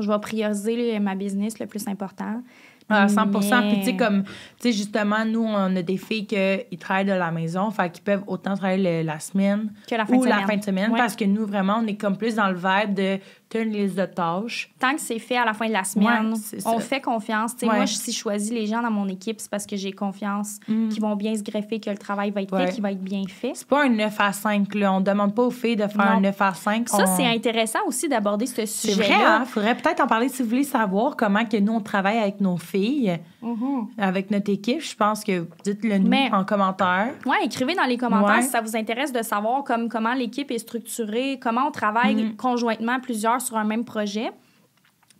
[0.00, 2.42] je vais prioriser ma business le plus important.
[2.90, 3.30] À 100 Mais-
[3.70, 4.30] Puis, tu sais, comme, tu
[4.60, 8.24] sais, justement, nous, on a des filles qui travaillent de la maison, fait qu'ils peuvent
[8.26, 10.46] autant travailler le- la semaine Que la fin ou de la semaine.
[10.48, 10.98] fin de semaine, Ouais.
[10.98, 13.18] parce que nous, vraiment, on est comme plus dans le vibe de,
[13.50, 14.70] tu une liste de tâches.
[14.80, 17.52] Tant que c'est fait à la fin de la semaine, Ouais, on fait confiance.
[17.62, 17.68] Ouais.
[17.68, 20.88] Moi, si je choisis les gens dans mon équipe, c'est parce que j'ai confiance Mm.
[20.88, 22.66] qu'ils vont bien se greffer, que le travail va être Ouais.
[22.66, 23.52] fait, qu'il va être bien fait.
[23.54, 24.92] C'est pas un 9 à 5, là.
[24.92, 26.18] On demande pas aux filles de faire Non.
[26.18, 26.88] un 9 à 5.
[26.88, 29.04] Ça, on- c'est intéressant aussi d'aborder ce C'est sujet-là.
[29.16, 29.44] vrai, hein?
[29.44, 32.56] Faudrait peut-être en parler si vous voulez savoir comment que nous, on travaille avec nos
[32.56, 33.88] filles, Mhm.
[33.98, 34.80] avec notre équipe.
[34.80, 37.14] Je pense que dites-le nous Mais- en commentaire.
[37.26, 38.42] Ouais, écrivez dans les commentaires Ouais.
[38.42, 42.36] si ça vous intéresse de savoir comme, comment l'équipe est structurée, comment on travaille Mhm.
[42.36, 44.30] conjointement plusieurs sur un même projet.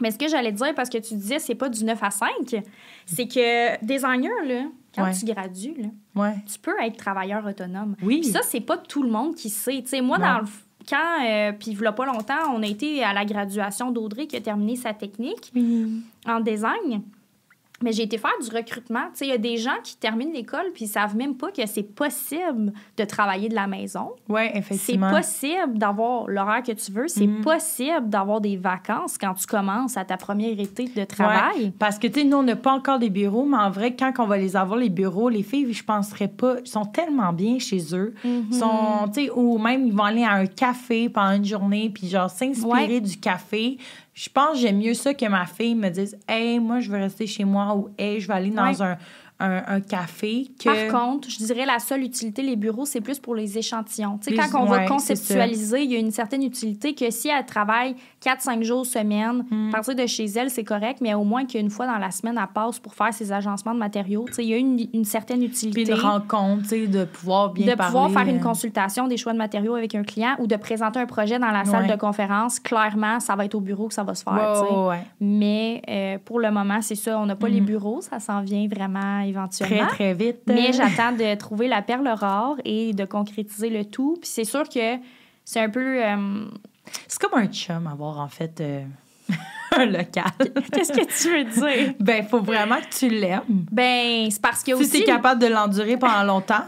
[0.01, 2.29] Mais ce que j'allais dire, parce que tu disais c'est pas du 9 à 5,
[3.07, 4.63] c'est que designer, là,
[4.97, 5.13] Quand Ouais.
[5.13, 6.35] tu gradues, là, Ouais.
[6.47, 7.97] tu peux être travailleur autonome.
[8.01, 8.21] Oui.
[8.21, 9.83] Puis ça, c'est pas tout le monde qui sait.
[10.01, 10.25] Moi, Non.
[10.25, 10.47] dans le
[10.89, 14.29] quand, euh, puis il y a pas longtemps, on a été à la graduation d'Audrey
[14.29, 15.53] qui a terminé sa technique
[16.29, 17.03] en design.
[17.85, 19.03] Mais j'ai été faire du recrutement.
[19.13, 21.51] Tu sais, il y a des gens qui terminent l'école puis ils savent même pas
[21.51, 24.13] que c'est possible de travailler de la maison.
[24.29, 25.11] C'est effectivement.
[25.11, 27.09] possible d'avoir l'horaire que tu veux.
[27.09, 27.43] C'est Mhm.
[27.43, 31.65] possible d'avoir des vacances quand tu commences à ta première été de travail.
[31.65, 33.95] Ouais, parce que, tu sais, nous, on n'a pas encore des bureaux, mais en vrai,
[33.95, 37.33] quand on va les avoir, les bureaux, les filles, je penserais pas, ils sont tellement
[37.33, 38.15] bien chez eux.
[38.25, 38.53] Mhm.
[38.53, 42.95] Sont, ou même, ils vont aller à un café pendant une journée, puis genre s'inspirer
[42.95, 43.01] Ouais.
[43.01, 43.77] du café.
[44.15, 46.99] Je pense que j'aime mieux ça que ma fille me dise, hey, moi, je veux
[46.99, 48.97] rester chez moi, ou hey, je vais aller dans un,
[49.41, 50.47] un, un café.
[50.59, 50.89] Que...
[50.91, 54.19] Par contre, je dirais la seule utilité, les bureaux, c'est plus pour les échantillons.
[54.19, 57.29] Tu sais, Plus- quand on va conceptualiser, il y a une certaine utilité que si
[57.29, 59.69] elle travaille 4-5 jours semaine, Mm.
[59.69, 62.39] à partir de chez elle, c'est correct, mais au moins qu'une fois dans la semaine,
[62.41, 64.25] elle passe pour faire ses agencements de matériaux.
[64.29, 65.83] Tu sais, il y a une, une certaine utilité.
[65.85, 67.93] Puis une rencontre, tu sais, de pouvoir bien de parler.
[67.93, 71.01] pouvoir faire une euh, consultation des choix de matériaux avec un client ou de présenter
[71.01, 71.93] un projet dans la salle Ouais.
[71.95, 74.65] de conférence, clairement, ça va être au bureau que ça va se faire.
[74.87, 75.01] Ouais.
[75.21, 77.67] Mais euh, pour le moment, c'est ça, on n'a pas les Mhm.
[77.67, 79.87] bureaux, ça s'en vient vraiment éventuellement.
[79.89, 80.41] Très, très vite.
[80.47, 84.17] Mais j'attends de trouver la perle rare et de concrétiser le tout.
[84.21, 84.97] Puis c'est sûr que
[85.45, 86.03] c'est un peu.
[86.05, 86.45] euh,
[87.09, 88.85] C'est comme un chum avoir, en fait, euh,
[89.77, 90.25] un local.
[90.73, 91.45] Qu'est-ce que tu veux
[91.85, 91.95] dire?
[92.01, 93.43] ben, faut vraiment que tu l'aimes.
[93.49, 94.91] Ben, c'est parce que Si aussi.
[94.91, 96.65] tu es capable de l'endurer pendant longtemps.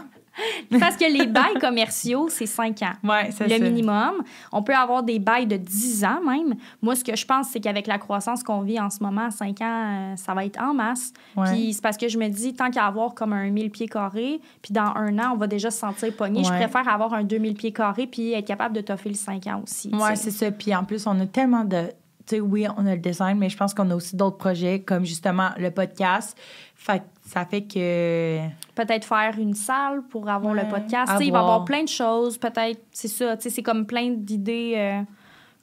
[0.79, 2.93] Parce que les bails commerciaux, c'est 5 ans.
[3.03, 3.59] Ouais, c'est le ça.
[3.59, 4.23] minimum.
[4.51, 6.55] On peut avoir des bails de 10 ans même.
[6.81, 9.31] Moi, ce que je pense, c'est qu'avec la croissance qu'on vit en ce moment, à
[9.31, 11.13] 5 ans, euh, ça va être en masse.
[11.35, 11.51] Ouais.
[11.51, 14.39] Puis c'est parce que je me dis, tant qu'à avoir comme un 1000 pieds carrés,
[14.61, 17.55] puis dans un an, on va déjà se sentir pogné, je préfère avoir un 2000
[17.55, 19.91] pieds carrés puis être capable de toffer le 5 ans aussi.
[19.91, 20.15] sais.
[20.15, 20.51] c'est ça.
[20.51, 21.87] Puis en plus, on a tellement de.
[22.25, 24.81] Tu sais, oui, on a le design, mais je pense qu'on a aussi d'autres projets,
[24.81, 26.37] comme justement le podcast.
[26.75, 28.39] Fait que ça fait que.
[28.73, 31.11] Peut-être faire une salle pour avoir Ouais, le podcast.
[31.11, 31.65] à Tu sais, Il va y avoir voir.
[31.65, 32.37] plein de choses.
[32.37, 33.35] Peut-être, c'est ça.
[33.35, 35.01] tu sais, C'est comme plein d'idées euh,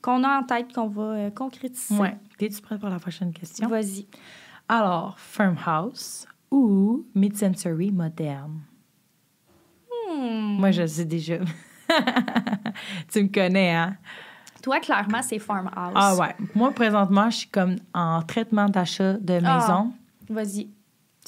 [0.03, 1.99] qu'on a en tête qu'on va euh, concrétiser.
[1.99, 2.17] Ouais.
[2.39, 3.67] T'es-tu prête pour la prochaine question?
[3.69, 4.07] Vas-y.
[4.69, 8.61] Alors, farmhouse ou mid-century moderne?
[10.11, 10.59] Hmm.
[10.59, 11.37] Moi, je le sais déjà.
[13.13, 13.97] tu me connais, hein?
[14.63, 15.93] Toi, clairement, c'est farmhouse.
[15.95, 16.35] Ah ouais.
[16.55, 19.59] Moi, présentement, je suis comme en traitement d'achat de Ah.
[19.59, 19.93] maison.
[20.31, 20.69] Vas-y.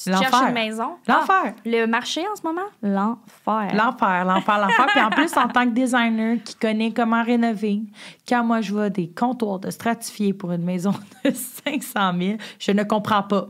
[0.01, 0.29] Tu L'enfer.
[0.29, 0.89] cherches une maison?
[1.07, 1.35] L'enfer.
[1.47, 2.67] Ah, le marché en ce moment?
[2.83, 3.73] L'enfer.
[3.75, 4.85] L'enfer, l'enfer, l'enfer.
[4.93, 7.81] Puis en plus, en tant que designer qui connaît comment rénover,
[8.27, 10.93] quand moi je vois des comptoirs de stratifiés pour une maison
[11.25, 11.31] de
[11.65, 13.47] 500 000, je ne comprends pas.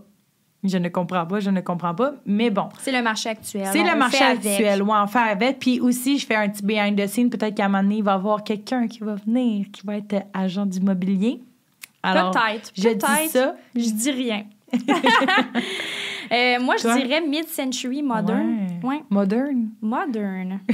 [0.63, 2.13] Je ne comprends pas, je ne comprends pas.
[2.25, 3.67] Mais bon, C'est le marché actuel.
[3.71, 4.81] c'est le marché actuel.
[4.81, 5.59] Ouais, on fait avec.
[5.59, 7.29] Puis aussi, je fais un petit behind the scene.
[7.29, 9.97] Peut-être qu'à un moment donné, il va y avoir quelqu'un qui va venir, qui va
[9.97, 11.41] être agent d'immobilier.
[12.03, 12.71] Alors, Peut-être.
[12.75, 13.21] je peut-être.
[13.23, 13.55] dis ça.
[13.75, 14.43] Je dis rien.
[16.31, 18.79] Euh, moi, je dirais mid-century modern.
[18.83, 18.89] Ouais.
[18.89, 19.03] Ouais.
[19.09, 19.69] Modern?
[19.81, 20.59] Modern.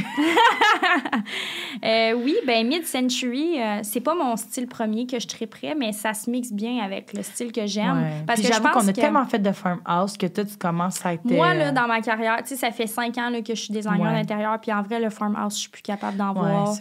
[1.84, 6.14] Euh, oui, ben mid-century, euh, c'est pas mon style premier que je triperais, mais ça
[6.14, 8.02] se mixe bien avec le style que j'aime.
[8.02, 8.24] Ouais.
[8.26, 11.06] Parce Puis que j'avoue qu'on a que tellement fait de farmhouse que toi, tu commences
[11.06, 11.26] à être.
[11.26, 13.62] moi, euh, là, dans ma carrière, tu sais, ça fait cinq ans là, que je
[13.62, 16.74] suis designer d'intérieur, puis en vrai, le farmhouse, je suis plus capable d'en voir.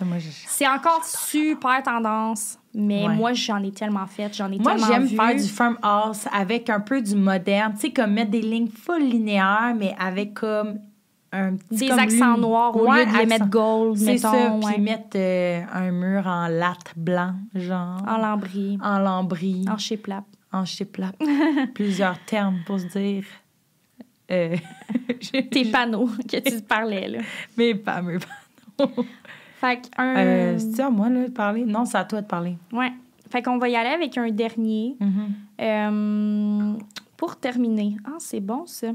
[0.46, 3.14] C'est encore super tendance, mais Ouais.
[3.14, 5.16] moi, j'en ai tellement fait, j'en ai Moi, tellement j'aime vu.
[5.16, 7.72] faire du farmhouse avec un peu du moderne.
[7.74, 10.78] Tu sais, comme mettre des lignes full linéaires, mais avec comme
[11.32, 11.80] un petit.
[11.80, 14.32] des comme accents noirs au Ouais, lieu de les mettre gold, C'est mettons.
[14.32, 14.52] ça.
[14.54, 14.72] ouais.
[14.74, 18.02] Puis mettre euh, un mur en latte blanc, genre.
[18.06, 19.64] En lambris, En lambris.
[19.70, 20.24] en chiplap.
[20.52, 21.14] En chiplap.
[21.74, 23.24] Plusieurs termes pour se dire.
[24.30, 24.56] Euh,
[25.50, 27.18] Tes panneaux que tu parlais, là.
[27.56, 28.86] Mais pas, mais pas.
[29.62, 30.16] Fait qu'un...
[30.16, 31.64] Euh, C'est à moi là, de parler?
[31.64, 32.56] Non, c'est à toi de parler.
[32.72, 32.92] Ouais.
[33.30, 34.96] Fait qu'on va y aller avec un dernier.
[35.00, 35.32] Mhm.
[35.60, 36.72] Euh,
[37.16, 37.96] pour terminer.
[38.04, 38.88] Ah, c'est bon, ça.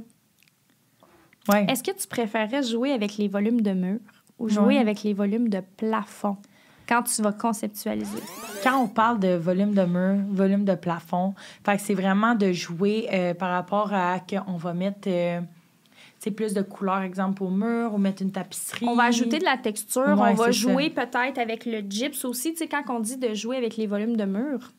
[1.49, 1.65] Ouais.
[1.69, 3.99] Est-ce que tu préférerais jouer avec les volumes de mur
[4.37, 4.77] ou jouer Ouais.
[4.79, 6.35] avec les volumes de plafond?
[6.89, 8.19] Quand tu vas conceptualiser?
[8.63, 11.33] Quand on parle de volume de mur, volume de plafond,
[11.65, 15.39] fait que c'est vraiment de jouer euh, par rapport à qu'on va mettre euh,
[16.31, 18.85] plus de couleurs, exemple, au mur, ou mettre une tapisserie.
[18.87, 20.01] On va ajouter de la texture.
[20.03, 22.51] Ouais, on va jouer peut-être avec le gyps aussi.
[22.53, 24.71] Tu sais, quand on dit de jouer avec les volumes de mur,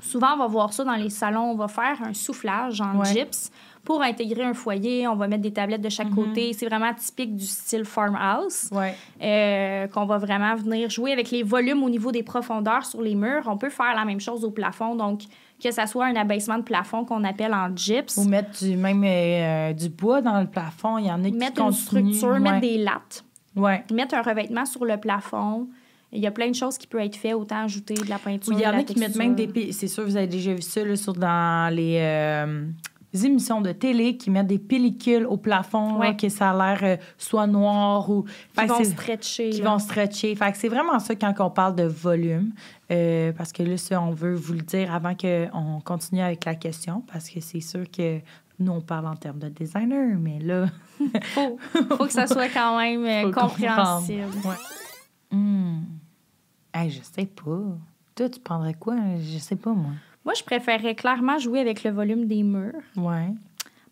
[0.00, 1.50] souvent, on va voir ça dans les salons.
[1.52, 3.06] On va faire un soufflage en Ouais.
[3.06, 3.50] gyps
[3.84, 5.06] pour intégrer un foyer.
[5.08, 6.14] On va mettre des tablettes de chaque Mhm.
[6.14, 6.52] côté.
[6.52, 8.68] C'est vraiment typique du style farmhouse.
[8.72, 8.94] Ouais.
[9.22, 13.14] euh, qu'on va vraiment venir jouer avec les volumes au niveau des profondeurs sur les
[13.14, 13.44] murs.
[13.46, 15.22] On peut faire la même chose au plafond, donc
[15.62, 19.02] que ça soit un abaissement de plafond qu'on appelle en gyps, Ou mettre du, même
[19.04, 20.98] euh, du bois dans le plafond.
[20.98, 22.12] Il y en a qui mettre une continuent.
[22.12, 22.40] structure, ouais.
[22.40, 23.84] mettre des lattes, Ouais.
[23.92, 25.68] mettre un revêtement sur le plafond.
[26.14, 28.52] Il y a plein de choses qui peuvent être faites, autant ajouter de la peinture,
[28.52, 29.72] il y en a qui mettent même des...
[29.72, 31.96] C'est sûr, vous avez déjà vu ça là, sur dans les...
[32.00, 32.66] euh,
[33.14, 36.08] émissions de télé qui mettent des pellicules au plafond, Ouais.
[36.08, 38.24] là, que ça a l'air euh, soit noir ou...
[38.58, 39.50] Qui vont stretcher.
[39.50, 39.70] qui là.
[39.70, 40.34] vont stretcher.
[40.34, 42.52] Fait c'est vraiment ça quand on parle de volume.
[42.90, 46.54] Euh, parce que là, ça, on veut vous le dire avant qu'on continue avec la
[46.54, 48.20] question, parce que c'est sûr que
[48.58, 50.66] nous, on parle en termes de designer, mais là...
[51.34, 51.58] faut,
[51.96, 54.24] faut que ça soit quand même euh, faut compréhensible.
[54.44, 54.56] Ouais.
[55.30, 55.80] Hmm.
[56.74, 57.60] Hey, je sais pas.
[58.14, 58.96] Toi, tu prendrais quoi?
[59.18, 59.92] Je sais pas, moi.
[60.24, 63.28] Moi, je préférerais clairement jouer avec le volume des murs Ouais.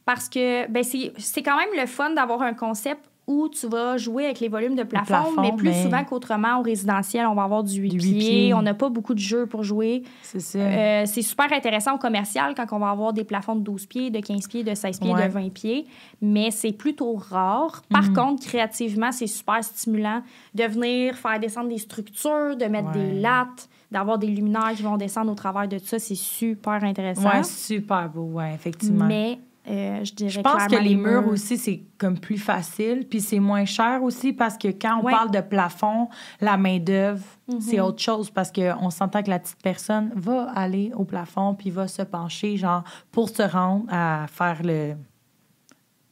[0.04, 3.00] parce que ben, c'est c'est quand même le fun d'avoir un concept
[3.30, 6.58] où tu vas jouer avec les volumes de plafond, plafond, mais plus mais- souvent qu'autrement
[6.58, 8.52] au résidentiel, on va avoir du 8 Du pieds.
[8.54, 10.02] On n'a pas beaucoup de jeux pour jouer.
[10.22, 10.58] C'est ça.
[10.58, 14.10] Euh, c'est super intéressant au commercial quand on va avoir des plafonds de 12 pieds,
[14.10, 15.28] de 15 pieds, de 16 pieds, Ouais.
[15.28, 15.86] de 20 pieds,
[16.20, 17.82] mais c'est plutôt rare.
[17.88, 18.14] Par Mhm.
[18.14, 20.22] contre, créativement, c'est super stimulant
[20.54, 22.94] de venir faire descendre des structures, de mettre Ouais.
[23.12, 25.98] des lattes, d'avoir des luminaires qui vont descendre au travers de ça.
[26.00, 27.28] C'est super intéressant.
[27.28, 29.06] ouais, super beau, ouais, effectivement.
[29.06, 33.20] mais euh, je dirais Je pense que les murs aussi, c'est comme plus facile, puis
[33.20, 35.12] c'est moins cher aussi parce que quand on Ouais.
[35.12, 36.08] parle de plafond,
[36.40, 37.60] la main-d'œuvre, Mhm.
[37.60, 41.70] c'est autre chose parce qu'on s'entend que la petite personne va aller au plafond puis
[41.70, 44.94] va se pencher, genre, pour se rendre à faire le.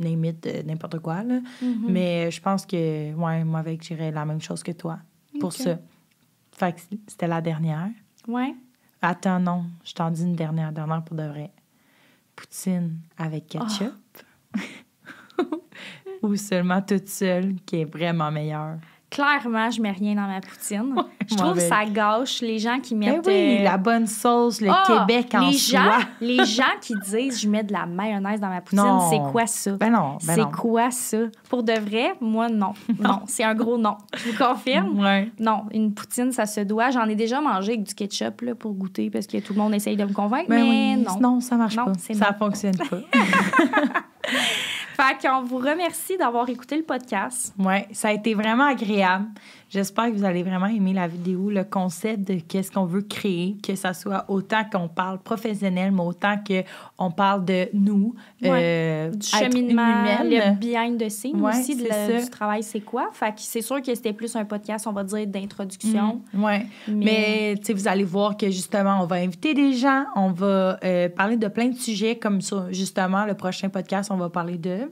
[0.00, 1.40] n'importe quoi, là.
[1.62, 1.86] Mhm.
[1.88, 4.98] Mais je pense que, ouais, moi, avec, j'irais la même chose que toi
[5.40, 5.78] pour ça.
[6.52, 7.88] Fait que c'était la dernière.
[8.26, 8.54] Ouais.
[9.00, 11.50] Attends, non, je t'en dis une dernière, dernière pour de vrai.
[12.38, 13.94] Poutine avec ketchup.
[16.22, 18.78] Ou seulement toute seule, qui est vraiment meilleure.
[19.10, 20.94] Clairement, je mets rien dans ma poutine.
[21.26, 23.26] je trouve que ça gâche les gens qui Ben mettent.
[23.26, 25.80] oui, euh, la bonne sauce, le Ah, Québec en les soi.
[25.80, 29.46] gens, les gens qui disent je mets de la mayonnaise dans ma poutine, c'est quoi
[29.46, 29.72] ça?
[29.72, 31.16] Ben non, ben c'est quoi ça?
[31.48, 32.74] Pour de vrai, moi, non.
[32.98, 33.96] Non, c'est un gros non.
[34.14, 34.98] Je vous confirme.
[35.00, 35.30] Ouais.
[35.40, 36.90] Non, une poutine, ça se doit.
[36.90, 39.74] J'en ai déjà mangé avec du ketchup là, pour goûter parce que tout le monde
[39.74, 41.18] essaye de me convaincre, Ben mais oui, non.
[41.34, 41.92] non, ça marche Non, pas.
[41.94, 42.38] Ça non.
[42.38, 42.98] fonctionne pas.
[45.00, 47.54] Fait qu'on vous remercie d'avoir écouté le podcast.
[47.56, 49.26] ouais, ça a été vraiment agréable.
[49.70, 53.56] J'espère que vous allez vraiment aimer la vidéo, le concept de qu'est-ce qu'on veut créer,
[53.62, 56.36] que ça soit autant qu'on parle professionnel, mais autant
[56.96, 58.14] qu'on parle de nous,
[58.44, 62.20] euh, Du cheminement, le behind the scene Ouais, aussi de ça.
[62.22, 63.10] du travail, c'est quoi?
[63.12, 66.22] Fait que c'est sûr que c'était plus un podcast, on va dire, d'introduction.
[66.34, 66.66] Ouais.
[66.88, 71.36] Mais- vous allez voir que justement, on va inviter des gens, on va euh, parler
[71.36, 72.66] de plein de sujets comme ça.
[72.70, 74.90] Justement, le prochain podcast, on va parler de.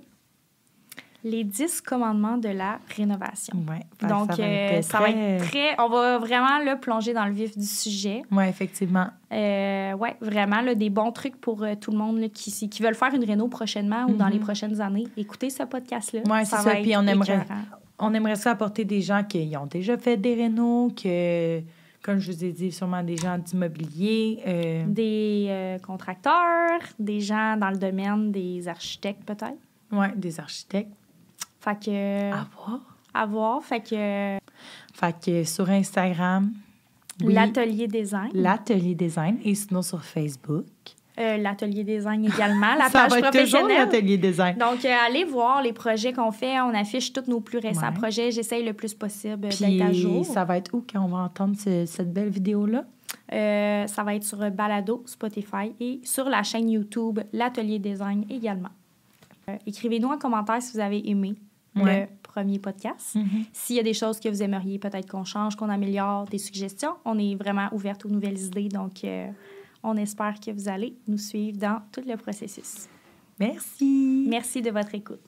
[1.25, 3.57] Les 10 commandements de la rénovation.
[3.69, 3.81] Ouais.
[4.09, 5.81] Donc, ça va euh, être ça va très- être très.
[5.81, 8.23] On va vraiment là, plonger dans le vif du sujet.
[8.31, 9.09] Ouais, effectivement.
[9.33, 12.83] Euh, ouais, vraiment, là, des bons trucs pour euh, tout le monde là, qui, qui
[12.83, 15.09] veulent faire une réno prochainement ou dans les prochaines années.
[15.17, 16.21] Écoutez ce podcast-là.
[16.25, 16.31] Mhm.
[16.31, 16.75] Ouais, c'est ça.
[16.75, 17.45] être Puis on aimerait-.
[17.99, 21.61] On aimerait ça apporter des gens qui ont déjà fait des rénaux, que,
[22.03, 24.41] comme je vous ai dit, sûrement des gens d'immobilier.
[24.47, 29.57] euh, Des euh, contracteurs, des gens dans le domaine des architectes, peut-être.
[29.93, 30.93] ouais, des architectes.
[31.67, 32.33] Fait que.
[32.33, 32.81] À voir.
[33.15, 33.65] À voir.
[33.65, 34.39] Fait que.
[34.95, 36.53] Fait que sur Instagram,
[37.25, 38.31] oui, L'atelier design.
[38.35, 40.67] l'atelier design et sinon sur Facebook.
[41.19, 42.75] Euh, L'atelier design également.
[42.75, 43.79] La ça page va être toujours professionnelle.
[43.91, 44.59] l'atelier design.
[44.59, 46.61] Donc, euh, allez voir les projets qu'on fait.
[46.61, 47.95] On affiche tous nos plus récents Ouais.
[47.95, 48.31] projets.
[48.31, 50.27] J'essaye le plus possible Puis d'être à jour.
[50.27, 52.85] ça va être où quand on va entendre ce- cette belle vidéo-là?
[53.33, 58.69] Euh, ça va être sur Balado, Spotify et sur la chaîne YouTube L'Atelier Design également.
[59.49, 61.35] Euh, Écrivez-nous en commentaire si vous avez aimé
[61.77, 62.09] Ouais.
[62.11, 63.15] le premier podcast.
[63.15, 63.45] Mhm.
[63.53, 66.95] S'il y a des choses que vous aimeriez peut-être qu'on change, qu'on améliore, des suggestions,
[67.05, 68.69] on est vraiment ouverte aux nouvelles idées.
[68.69, 69.29] Donc, euh,
[69.83, 72.89] on espère que vous allez nous suivre dans tout le processus.
[73.39, 74.27] Merci.
[74.29, 75.21] Merci de votre écoute.